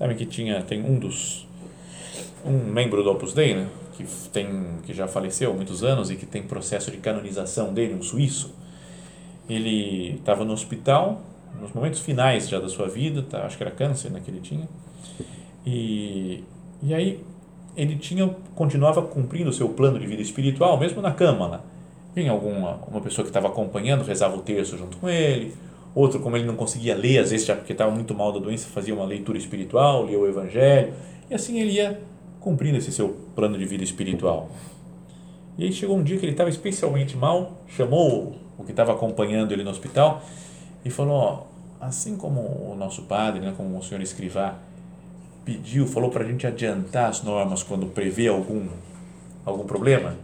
Sabe 0.02 0.16
que 0.16 0.26
tinha, 0.26 0.64
tem 0.64 0.84
um 0.84 0.98
dos, 0.98 1.48
um 2.44 2.58
membro 2.58 3.04
do 3.04 3.12
Opus 3.12 3.36
Dei, 3.36 3.54
né, 3.54 3.68
que, 3.96 4.04
tem, 4.34 4.80
que 4.84 4.96
já 4.96 5.08
faleceu 5.08 5.52
há 5.52 5.54
muitos 5.54 5.84
anos 5.84 6.10
e 6.10 6.16
que 6.16 6.26
tem 6.26 6.42
processo 6.42 6.90
de 6.90 6.98
canonização 6.98 7.72
dele, 7.72 7.94
um 7.94 8.02
suíço. 8.02 8.52
Ele 9.48 10.16
estava 10.16 10.44
no 10.44 10.54
hospital, 10.54 11.22
nos 11.62 11.72
momentos 11.74 12.00
finais 12.00 12.50
já 12.50 12.60
da 12.60 12.68
sua 12.68 12.88
vida, 12.88 13.22
tá, 13.22 13.46
acho 13.46 13.56
que 13.56 13.62
era 13.62 13.72
câncer 13.72 14.10
né, 14.10 14.20
que 14.26 14.32
ele 14.32 14.40
tinha, 14.40 14.68
e, 15.64 16.44
e 16.82 16.96
aí 16.96 17.24
ele 17.78 17.96
tinha 17.96 18.28
continuava 18.56 19.04
cumprindo 19.04 19.52
o 19.52 19.54
seu 19.54 19.70
plano 19.70 20.00
de 20.00 20.08
vida 20.08 20.24
espiritual 20.24 20.80
mesmo 20.80 21.00
na 21.00 21.12
cama 21.12 21.46
lá. 21.46 21.62
Vinha 22.16 22.32
alguma 22.32 22.80
uma 22.88 23.02
pessoa 23.02 23.24
que 23.24 23.30
estava 23.30 23.50
acompanhando, 23.50 24.04
rezava 24.04 24.36
o 24.36 24.42
terço 24.42 24.76
junto 24.80 24.98
com 24.98 25.08
ele. 25.08 25.54
Outro, 25.94 26.20
como 26.20 26.38
ele 26.38 26.46
não 26.46 26.56
conseguia 26.56 26.96
ler, 26.96 27.20
às 27.20 27.32
vezes 27.32 27.46
já 27.46 27.56
porque 27.56 27.74
estava 27.74 27.92
muito 27.92 28.14
mal 28.14 28.32
da 28.32 28.40
doença, 28.40 28.68
fazia 28.70 28.94
uma 28.94 29.06
leitura 29.06 29.38
espiritual, 29.38 30.06
lia 30.06 30.18
o 30.18 30.28
evangelho. 30.28 30.94
E 31.30 31.34
assim 31.34 31.60
ele 31.60 31.74
ia 31.74 32.02
cumprindo 32.40 32.78
esse 32.78 32.92
seu 32.92 33.10
plano 33.36 33.58
de 33.58 33.66
vida 33.66 33.84
espiritual. 33.84 34.50
E 35.58 35.66
aí 35.66 35.72
chegou 35.74 35.98
um 35.98 36.04
dia 36.04 36.18
que 36.18 36.26
ele 36.26 36.32
estava 36.32 36.50
especialmente 36.50 37.18
mal, 37.18 37.60
chamou 37.68 38.36
o 38.58 38.64
que 38.64 38.72
estava 38.72 38.94
acompanhando 38.94 39.52
ele 39.52 39.64
no 39.64 39.70
hospital 39.70 40.24
e 40.84 40.90
falou: 40.90 41.14
ó, 41.14 41.44
assim 41.80 42.16
como 42.16 42.40
o 42.42 42.76
nosso 42.78 43.04
padre, 43.04 43.42
né, 43.42 43.54
como 43.56 43.78
o 43.78 43.84
senhor 43.84 44.02
escrivá, 44.02 44.56
pediu, 45.44 45.86
falou 45.86 46.10
para 46.10 46.24
a 46.24 46.28
gente 46.28 46.48
adiantar 46.48 47.10
as 47.10 47.22
normas 47.22 47.64
quando 47.64 47.88
prevê 47.88 48.28
algum, 48.28 48.68
algum 49.46 49.66
problema. 49.66 50.16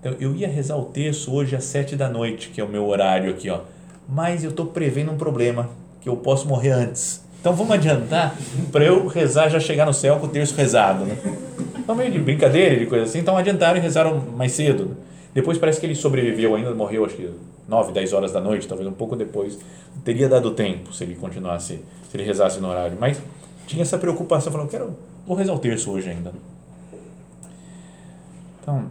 Então, 0.00 0.14
eu 0.20 0.34
ia 0.34 0.48
rezar 0.48 0.76
o 0.76 0.86
texto 0.86 1.32
hoje 1.32 1.56
às 1.56 1.64
sete 1.64 1.96
da 1.96 2.08
noite, 2.08 2.50
que 2.50 2.60
é 2.60 2.64
o 2.64 2.68
meu 2.68 2.86
horário 2.86 3.30
aqui, 3.30 3.50
ó. 3.50 3.60
Mas 4.08 4.42
eu 4.42 4.50
estou 4.50 4.66
prevendo 4.66 5.12
um 5.12 5.16
problema 5.16 5.68
que 6.00 6.08
eu 6.08 6.16
posso 6.16 6.48
morrer 6.48 6.70
antes. 6.70 7.22
Então 7.40 7.54
vamos 7.54 7.72
adiantar 7.72 8.36
para 8.72 8.84
eu 8.84 9.06
rezar, 9.06 9.48
já 9.48 9.60
chegar 9.60 9.86
no 9.86 9.94
céu 9.94 10.18
com 10.18 10.26
o 10.26 10.28
terço 10.28 10.54
rezado. 10.54 11.04
Né? 11.04 11.16
Então, 11.78 11.94
meio 11.94 12.10
de 12.10 12.18
brincadeira, 12.18 12.76
de 12.76 12.86
coisa 12.86 13.04
assim. 13.04 13.18
Então 13.18 13.36
adiantaram 13.36 13.78
e 13.78 13.80
rezaram 13.80 14.20
mais 14.36 14.52
cedo. 14.52 14.96
Depois 15.34 15.58
parece 15.58 15.78
que 15.78 15.86
ele 15.86 15.94
sobreviveu 15.94 16.54
ainda, 16.54 16.74
morreu 16.74 17.04
acho 17.04 17.14
que 17.14 17.30
9, 17.68 17.92
10 17.92 18.12
horas 18.14 18.32
da 18.32 18.40
noite, 18.40 18.66
talvez 18.66 18.88
um 18.88 18.92
pouco 18.92 19.14
depois. 19.14 19.58
Teria 20.04 20.28
dado 20.28 20.50
tempo 20.52 20.92
se 20.92 21.04
ele 21.04 21.14
continuasse, 21.14 21.84
se 22.10 22.16
ele 22.16 22.24
rezasse 22.24 22.60
no 22.60 22.68
horário. 22.68 22.96
Mas 22.98 23.20
tinha 23.66 23.82
essa 23.82 23.98
preocupação, 23.98 24.50
falou, 24.50 24.66
quero, 24.66 24.96
vou 25.26 25.36
rezar 25.36 25.52
o 25.52 25.58
terço 25.58 25.90
hoje 25.90 26.08
ainda. 26.08 26.32
Então, 28.60 28.86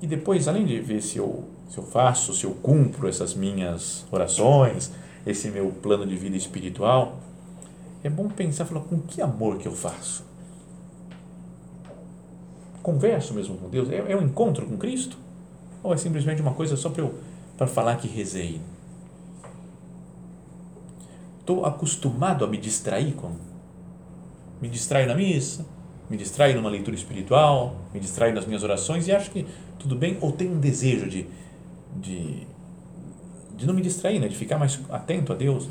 e 0.00 0.06
depois, 0.06 0.46
além 0.48 0.64
de 0.64 0.80
ver 0.80 1.00
se 1.00 1.18
eu, 1.18 1.44
se 1.68 1.78
eu 1.78 1.84
faço, 1.84 2.34
se 2.34 2.44
eu 2.44 2.52
cumpro 2.52 3.08
essas 3.08 3.34
minhas 3.34 4.04
orações, 4.10 4.92
esse 5.26 5.48
meu 5.50 5.70
plano 5.70 6.06
de 6.06 6.16
vida 6.16 6.36
espiritual, 6.36 7.18
é 8.02 8.10
bom 8.10 8.28
pensar, 8.28 8.64
falar, 8.64 8.82
com 8.82 8.98
que 9.00 9.22
amor 9.22 9.58
que 9.58 9.66
eu 9.66 9.72
faço? 9.72 10.24
Converso 12.82 13.32
mesmo 13.32 13.56
com 13.56 13.68
Deus? 13.68 13.90
É, 13.90 14.12
é 14.12 14.16
um 14.16 14.22
encontro 14.22 14.66
com 14.66 14.76
Cristo? 14.76 15.16
Ou 15.82 15.92
é 15.92 15.96
simplesmente 15.96 16.42
uma 16.42 16.52
coisa 16.52 16.76
só 16.76 16.90
para 16.90 17.02
eu 17.02 17.14
para 17.56 17.66
falar 17.66 17.96
que 17.96 18.08
rezei? 18.08 18.60
Estou 21.40 21.64
acostumado 21.64 22.44
a 22.44 22.48
me 22.48 22.56
distrair 22.56 23.14
com 23.14 23.32
me 24.60 24.68
distraio 24.68 25.06
na 25.06 25.14
missa, 25.14 25.66
me 26.08 26.16
distraio 26.16 26.56
numa 26.56 26.70
leitura 26.70 26.96
espiritual, 26.96 27.76
me 27.92 28.00
distraio 28.00 28.34
nas 28.34 28.46
minhas 28.46 28.62
orações 28.62 29.06
e 29.06 29.12
acho 29.12 29.30
que 29.30 29.46
tudo 29.78 29.94
bem, 29.94 30.16
ou 30.20 30.32
tenho 30.32 30.54
um 30.54 30.58
desejo 30.60 31.08
de, 31.08 31.26
de, 31.94 32.46
de 33.56 33.66
não 33.66 33.74
me 33.74 33.82
distrair, 33.82 34.18
né? 34.20 34.28
de 34.28 34.36
ficar 34.36 34.58
mais 34.58 34.80
atento 34.90 35.32
a 35.32 35.36
Deus. 35.36 35.68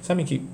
Sabe 0.00 0.24
que 0.24 0.46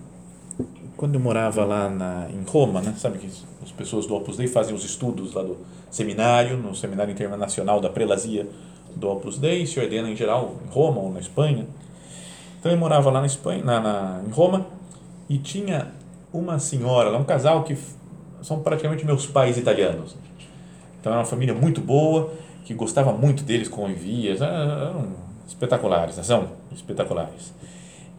quando 0.96 1.14
eu 1.14 1.20
morava 1.20 1.64
lá 1.64 1.88
na, 1.88 2.28
em 2.30 2.42
Roma, 2.42 2.80
né? 2.80 2.94
sabe 2.96 3.18
que 3.18 3.30
as 3.62 3.70
pessoas 3.72 4.06
do 4.06 4.14
Opus 4.14 4.37
Dei 4.37 4.48
fazem 4.48 4.74
os 4.74 4.85
estudos 4.85 5.35
lá 5.35 5.42
do 5.42 5.56
seminário, 5.90 6.56
no 6.56 6.74
Seminário 6.74 7.12
Internacional 7.12 7.80
da 7.80 7.88
Prelazia 7.88 8.48
do 8.94 9.11
Opus 9.11 9.38
Dei, 9.38 9.66
se 9.66 9.78
ordena 9.78 10.11
em 10.11 10.16
geral 10.16 10.56
em 10.64 10.72
Roma 10.72 11.00
ou 11.00 11.12
na 11.12 11.20
Espanha. 11.20 11.66
Então 12.59 12.72
eu 12.72 12.78
morava 12.78 13.11
lá 13.11 13.20
na 13.20 13.26
Espanha, 13.26 13.62
na, 13.62 13.80
na 13.80 14.22
em 14.26 14.30
Roma, 14.30 14.66
e 15.28 15.38
tinha 15.38 15.92
uma 16.32 16.59
senhora, 16.59 17.16
um 17.16 17.24
casal 17.24 17.62
que 17.62 17.76
são 18.42 18.61
praticamente 18.61 19.04
meus 19.04 19.26
pais 19.26 19.59
italianos. 19.59 20.16
Então 21.00 21.12
era 21.12 21.20
uma 21.20 21.26
família 21.26 21.54
muito 21.54 21.80
boa, 21.80 22.32
que 22.66 22.74
gostava 22.74 23.12
muito 23.12 23.44
deles, 23.44 23.68
convivia, 23.68 24.33
eram 24.33 25.11
espetaculares, 25.46 26.16
são 26.16 26.48
espetaculares. 26.74 27.55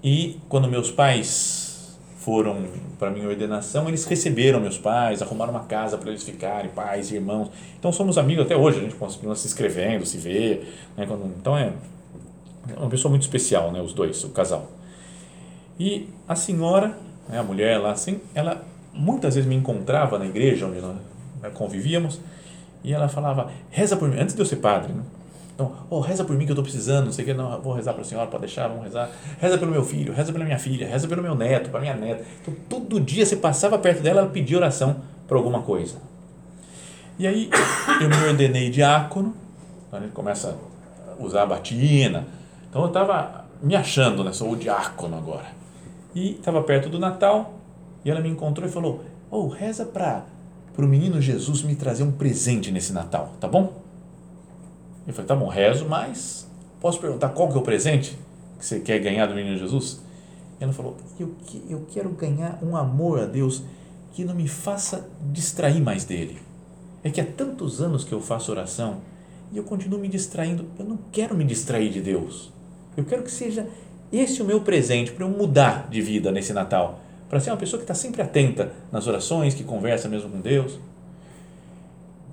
E 0.02 0.40
quando 0.48 0.70
meus 0.70 0.90
pais 0.90 1.98
foram 2.16 2.66
para 2.98 3.12
minha 3.12 3.28
ordenação, 3.28 3.90
eles 3.90 4.06
receberam 4.06 4.62
meus 4.62 4.78
pais, 4.78 5.22
arrumaram 5.22 5.52
uma 5.52 5.66
casa 5.66 5.98
para 5.98 6.10
eles 6.10 6.24
ficarem, 6.24 6.72
pais, 6.72 7.12
irmãos. 7.12 7.52
Então 7.78 7.92
somos 7.92 8.18
amigos 8.18 8.46
até 8.46 8.56
hoje, 8.56 8.80
a 8.80 8.84
gente 8.84 8.96
continua 8.96 9.36
se 9.36 9.48
escrevendo, 9.48 10.06
se 10.06 10.18
vê. 10.18 10.62
Né? 10.96 11.06
Então 11.38 11.58
é 11.58 11.74
uma 12.78 12.90
pessoa 12.90 13.10
muito 13.10 13.24
especial, 13.24 13.74
né? 13.74 13.82
os 13.82 13.92
dois, 13.92 14.24
o 14.24 14.30
casal. 14.30 14.72
E 15.78 16.08
a 16.26 16.36
senhora, 16.36 16.98
né? 17.28 17.38
a 17.38 17.44
mulher 17.44 17.80
lá 17.80 17.92
assim, 17.92 18.22
ela 18.34 18.64
muitas 18.94 19.36
vezes 19.36 19.48
me 19.48 19.56
encontrava 19.56 20.18
na 20.18 20.26
igreja 20.26 20.68
onde 20.68 20.80
nós 20.80 20.96
né, 21.42 21.50
convivíamos 21.54 22.22
e 22.88 22.94
ela 22.94 23.10
falava, 23.10 23.52
reza 23.70 23.98
por 23.98 24.08
mim, 24.08 24.18
antes 24.18 24.34
de 24.34 24.42
eu 24.42 24.46
ser 24.46 24.56
padre, 24.56 24.94
né? 24.94 25.04
Então, 25.54 25.74
oh, 25.90 26.00
reza 26.00 26.24
por 26.24 26.38
mim 26.38 26.46
que 26.46 26.52
eu 26.52 26.54
estou 26.54 26.64
precisando, 26.64 27.08
não 27.08 27.12
sei 27.12 27.26
o 27.26 27.28
que, 27.28 27.34
não, 27.34 27.60
vou 27.60 27.74
rezar 27.74 27.92
para 27.92 28.02
a 28.02 28.06
senhora, 28.06 28.28
pode 28.28 28.46
deixar, 28.46 28.70
vamos 28.70 28.86
rezar. 28.86 29.10
Reza 29.42 29.58
pelo 29.58 29.72
meu 29.72 29.84
filho, 29.84 30.14
reza 30.14 30.32
pela 30.32 30.46
minha 30.46 30.58
filha, 30.58 30.88
reza 30.88 31.06
pelo 31.06 31.22
meu 31.22 31.36
neto, 31.36 31.70
para 31.70 31.82
minha 31.82 31.96
neta. 31.96 32.24
Então, 32.42 32.54
todo 32.70 32.98
dia 33.02 33.26
você 33.26 33.36
passava 33.36 33.78
perto 33.78 34.02
dela, 34.02 34.22
ela 34.22 34.30
pedia 34.30 34.56
oração 34.56 35.02
para 35.28 35.36
alguma 35.36 35.64
coisa. 35.64 35.98
E 37.20 37.28
aí, 37.28 37.50
eu 38.00 38.08
me 38.08 38.26
ordenei 38.26 38.70
diácono, 38.70 39.36
então 39.86 40.00
a 40.00 40.04
gente 40.04 40.14
começa 40.14 40.56
a 41.10 41.22
usar 41.22 41.44
a 41.44 41.46
batina. 41.46 42.26
Então, 42.70 42.84
eu 42.84 42.88
estava 42.88 43.48
me 43.62 43.76
achando, 43.76 44.24
né? 44.24 44.32
Sou 44.32 44.52
o 44.52 44.56
diácono 44.56 45.18
agora. 45.18 45.48
E 46.16 46.36
estava 46.36 46.62
perto 46.64 46.88
do 46.88 47.00
Natal, 47.00 47.56
e 48.06 48.10
ela 48.10 48.22
me 48.22 48.30
encontrou 48.30 48.66
e 48.66 48.72
falou: 48.72 49.04
Oh, 49.30 49.50
reza 49.50 49.84
para 49.84 50.24
o 50.86 50.88
menino 50.88 51.22
Jesus 51.22 51.64
me 51.64 51.76
trazer 51.76 52.04
um 52.04 52.12
presente 52.12 52.72
nesse 52.72 52.94
Natal, 52.94 53.34
tá 53.40 53.48
bom? 53.48 53.82
Eu 55.08 55.14
falei: 55.14 55.28
Tá 55.28 55.36
bom, 55.36 55.48
rezo, 55.48 55.86
mas 55.86 56.48
posso 56.80 57.00
perguntar 57.00 57.30
qual 57.30 57.50
que 57.50 57.56
é 57.56 57.58
o 57.58 57.64
presente 57.64 58.18
que 58.60 58.66
você 58.66 58.80
quer 58.80 59.00
ganhar 59.00 59.26
do 59.26 59.36
menino 59.36 59.58
Jesus? 59.58 60.02
Ela 60.60 60.74
falou: 60.74 60.98
eu, 61.20 61.34
eu 61.70 61.86
quero 61.92 62.10
ganhar 62.10 62.60
um 62.62 62.76
amor 62.76 63.20
a 63.20 63.26
Deus 63.26 63.64
que 64.14 64.26
não 64.26 64.36
me 64.36 64.48
faça 64.48 65.08
distrair 65.32 65.82
mais 65.82 66.04
dele. 66.04 66.40
É 67.04 67.10
que 67.10 67.22
há 67.22 67.26
tantos 67.26 67.82
anos 67.82 68.04
que 68.04 68.14
eu 68.14 68.20
faço 68.20 68.52
oração 68.52 68.98
e 69.52 69.58
eu 69.58 69.64
continuo 69.64 70.00
me 70.00 70.08
distraindo. 70.08 70.66
Eu 70.78 70.86
não 70.86 70.98
quero 71.12 71.36
me 71.36 71.44
distrair 71.44 71.90
de 71.90 72.02
Deus. 72.02 72.52
Eu 72.96 73.06
quero 73.06 73.24
que 73.24 73.32
seja 73.32 73.68
esse 74.12 74.42
o 74.42 74.46
meu 74.46 74.62
presente 74.62 75.12
para 75.12 75.26
eu 75.26 75.30
mudar 75.30 75.88
de 75.90 76.02
vida 76.02 76.32
nesse 76.32 76.54
Natal 76.54 77.00
para 77.30 77.40
ser 77.40 77.52
uma 77.52 77.58
pessoa 77.58 77.78
que 77.78 77.84
está 77.84 77.94
sempre 77.94 78.22
atenta 78.22 78.72
nas 78.92 79.08
orações, 79.08 79.54
que 79.54 79.64
conversa 79.64 80.08
mesmo 80.08 80.30
com 80.30 80.40
Deus. 80.40 80.80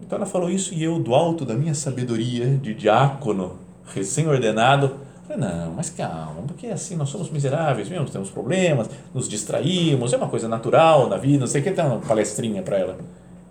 Então 0.01 0.17
ela 0.17 0.27
falou 0.27 0.51
isso 0.51 0.75
e 0.75 0.83
eu, 0.83 0.99
do 0.99 1.15
alto 1.15 1.45
da 1.45 1.55
minha 1.55 1.75
sabedoria 1.75 2.47
de 2.47 2.75
diácono, 2.75 3.59
recém-ordenado, 3.87 4.97
falei, 5.27 5.49
não, 5.49 5.73
mas 5.73 5.91
calma, 5.91 6.43
porque 6.47 6.67
assim 6.67 6.97
nós 6.97 7.09
somos 7.09 7.31
miseráveis 7.31 7.89
mesmo, 7.89 8.09
temos 8.09 8.31
problemas, 8.31 8.89
nos 9.15 9.29
distraímos, 9.29 10.13
é 10.13 10.17
uma 10.17 10.29
coisa 10.29 10.47
natural 10.47 11.09
na 11.09 11.17
vida, 11.17 11.41
não 11.41 11.47
sei 11.47 11.61
o 11.61 11.65
que, 11.65 11.71
tem 11.71 11.85
uma 11.85 11.99
palestrinha 11.99 12.63
para 12.63 12.79
ela. 12.79 12.99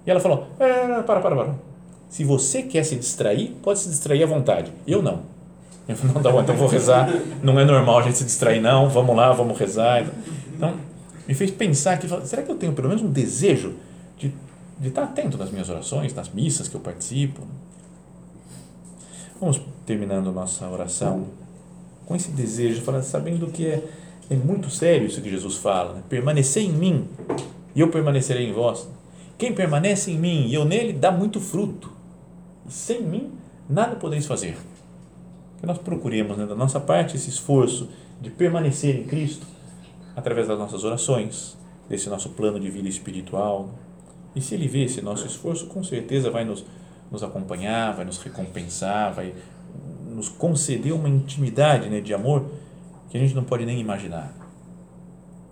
E 0.06 0.12
ela 0.12 0.20
falou, 0.20 0.48
é, 0.60 1.02
para, 1.02 1.20
para, 1.20 1.36
para. 1.36 1.56
Se 2.10 2.24
você 2.24 2.62
quer 2.62 2.84
se 2.84 2.96
distrair, 2.96 3.56
pode 3.64 3.80
se 3.80 3.90
distrair 3.90 4.22
à 4.22 4.28
vontade. 4.28 4.72
Eu 4.86 5.02
não. 5.02 5.22
Eu 5.88 5.96
falei, 5.96 6.14
não, 6.14 6.22
tá 6.22 6.32
bom, 6.32 6.42
então 6.42 6.56
vou 6.56 6.68
rezar. 6.68 7.10
Não 7.42 7.60
é 7.60 7.66
normal 7.66 8.00
a 8.00 8.02
gente 8.04 8.18
se 8.18 8.24
distrair, 8.24 8.62
não. 8.62 8.88
Vamos 8.88 9.16
lá, 9.16 9.32
vamos 9.32 9.58
rezar. 9.58 10.06
Então, 10.56 10.76
me 11.28 11.34
fez 11.34 11.52
pensar 11.52 11.98
que 11.98 12.08
será 12.26 12.42
que 12.42 12.52
eu 12.52 12.56
tenho 12.56 12.74
pelo 12.74 12.90
menos 12.90 13.04
um 13.04 13.10
desejo 13.10 13.74
de, 14.18 14.34
de 14.80 14.90
estar 14.90 15.04
atento 15.04 15.38
nas 15.38 15.52
minhas 15.52 15.70
orações, 15.70 16.14
nas 16.14 16.30
missas 16.30 16.68
que 16.68 16.76
eu 16.76 16.82
participo? 16.82 17.42
Vamos 19.40 19.62
terminando 19.86 20.32
nossa 20.32 20.68
oração 20.68 21.28
com 22.06 22.16
esse 22.16 22.32
desejo, 22.32 22.84
sabendo 23.02 23.48
que 23.48 23.66
é, 23.66 23.84
é 24.30 24.36
muito 24.36 24.70
sério 24.70 25.08
isso 25.08 25.22
que 25.22 25.30
Jesus 25.30 25.56
fala, 25.56 25.94
né? 25.94 26.04
permanecer 26.10 26.64
em 26.64 26.72
mim 26.72 27.08
e 27.76 27.80
eu 27.80 27.90
permanecerei 27.90 28.50
em 28.50 28.54
vós. 28.54 28.88
Quem 29.38 29.54
permanece 29.54 30.12
em 30.12 30.18
mim 30.18 30.48
e 30.48 30.54
eu 30.54 30.66
nele 30.66 30.94
dá 30.94 31.12
muito 31.12 31.40
fruto. 31.40 31.92
E 32.68 32.72
sem 32.72 33.02
mim 33.02 33.32
nada 33.70 33.96
podeis 33.96 34.26
fazer. 34.26 34.58
Que 35.60 35.66
nós 35.66 35.78
procuremos 35.78 36.38
né, 36.38 36.46
da 36.46 36.56
nossa 36.56 36.80
parte 36.80 37.16
esse 37.16 37.30
esforço 37.30 37.90
de 38.22 38.30
permanecer 38.30 38.96
em 38.96 39.04
Cristo 39.04 39.46
através 40.16 40.48
das 40.48 40.58
nossas 40.58 40.84
orações, 40.84 41.58
desse 41.90 42.10
nosso 42.10 42.30
plano 42.30 42.60
de 42.60 42.70
vida 42.70 42.88
espiritual. 42.88 43.70
E 44.36 44.42
se 44.42 44.56
Ele 44.56 44.68
vê 44.68 44.84
esse 44.84 45.02
nosso 45.02 45.26
esforço, 45.26 45.68
com 45.68 45.84
certeza 45.84 46.30
vai 46.30 46.44
nos, 46.44 46.66
nos 47.12 47.24
acompanhar, 47.24 47.96
vai 47.96 48.06
nos 48.06 48.18
recompensar, 48.18 49.14
vai 49.14 49.34
nos 50.10 50.30
conceder 50.30 50.94
uma 50.94 51.10
intimidade 51.10 51.90
né, 51.90 52.00
de 52.00 52.14
amor 52.14 52.46
que 53.10 53.18
a 53.18 53.20
gente 53.20 53.36
não 53.36 53.44
pode 53.44 53.66
nem 53.66 53.80
imaginar. 53.80 54.34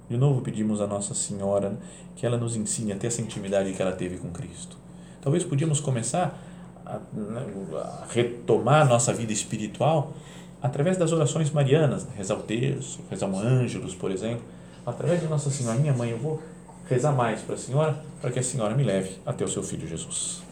De 0.10 0.18
novo 0.18 0.42
pedimos 0.42 0.82
a 0.82 0.88
Nossa 0.88 1.14
Senhora 1.14 1.78
que 2.16 2.26
ela 2.26 2.38
nos 2.38 2.56
ensine 2.56 2.92
a 2.92 2.96
ter 2.96 3.08
essa 3.08 3.22
intimidade 3.22 3.72
que 3.74 3.82
ela 3.82 3.94
teve 3.94 4.18
com 4.18 4.30
Cristo. 4.30 4.78
Talvez 5.22 5.44
podíamos 5.44 5.80
começar 5.80 6.38
a, 6.86 7.00
né, 7.14 7.46
a 7.76 8.06
retomar 8.10 8.82
a 8.82 8.86
nossa 8.86 9.14
vida 9.14 9.32
espiritual 9.32 10.14
através 10.62 10.98
das 10.98 11.12
orações 11.12 11.50
marianas, 11.50 12.08
rezar 12.16 12.36
o 12.36 12.44
terço, 12.44 13.00
rezar 13.10 13.28
um 13.28 13.38
ângelos, 13.38 13.96
por 13.96 14.12
exemplo, 14.12 14.44
através 14.86 15.20
de 15.20 15.28
Nossa 15.28 15.50
Senhora, 15.50 15.78
minha 15.80 15.94
mãe, 15.94 16.12
eu 16.12 16.18
vou 16.18 16.42
rezar 16.88 17.12
mais 17.12 17.42
para 17.42 17.56
a 17.56 17.58
Senhora, 17.58 18.00
para 18.22 18.32
que 18.32 18.40
a 18.40 18.44
Senhora 18.44 18.76
me 18.76 18.84
leve 18.84 19.18
até 19.26 19.44
o 19.44 19.48
seu 19.48 19.64
Filho 19.64 19.88
Jesus. 19.88 20.44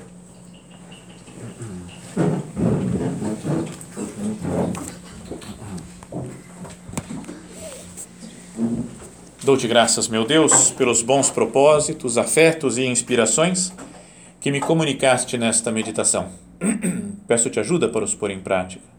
Dou-te 9.44 9.68
graças, 9.68 10.08
meu 10.08 10.26
Deus, 10.26 10.72
pelos 10.72 11.02
bons 11.02 11.30
propósitos, 11.30 12.18
afetos 12.18 12.78
e 12.78 12.86
inspirações 12.86 13.74
que 14.40 14.52
me 14.52 14.60
comunicaste 14.60 15.38
nesta 15.38 15.72
meditação. 15.72 16.30
Peço-te 17.28 17.60
ajuda 17.60 17.90
para 17.90 18.04
os 18.04 18.14
pôr 18.14 18.32
em 18.32 18.40
prática 18.40 18.99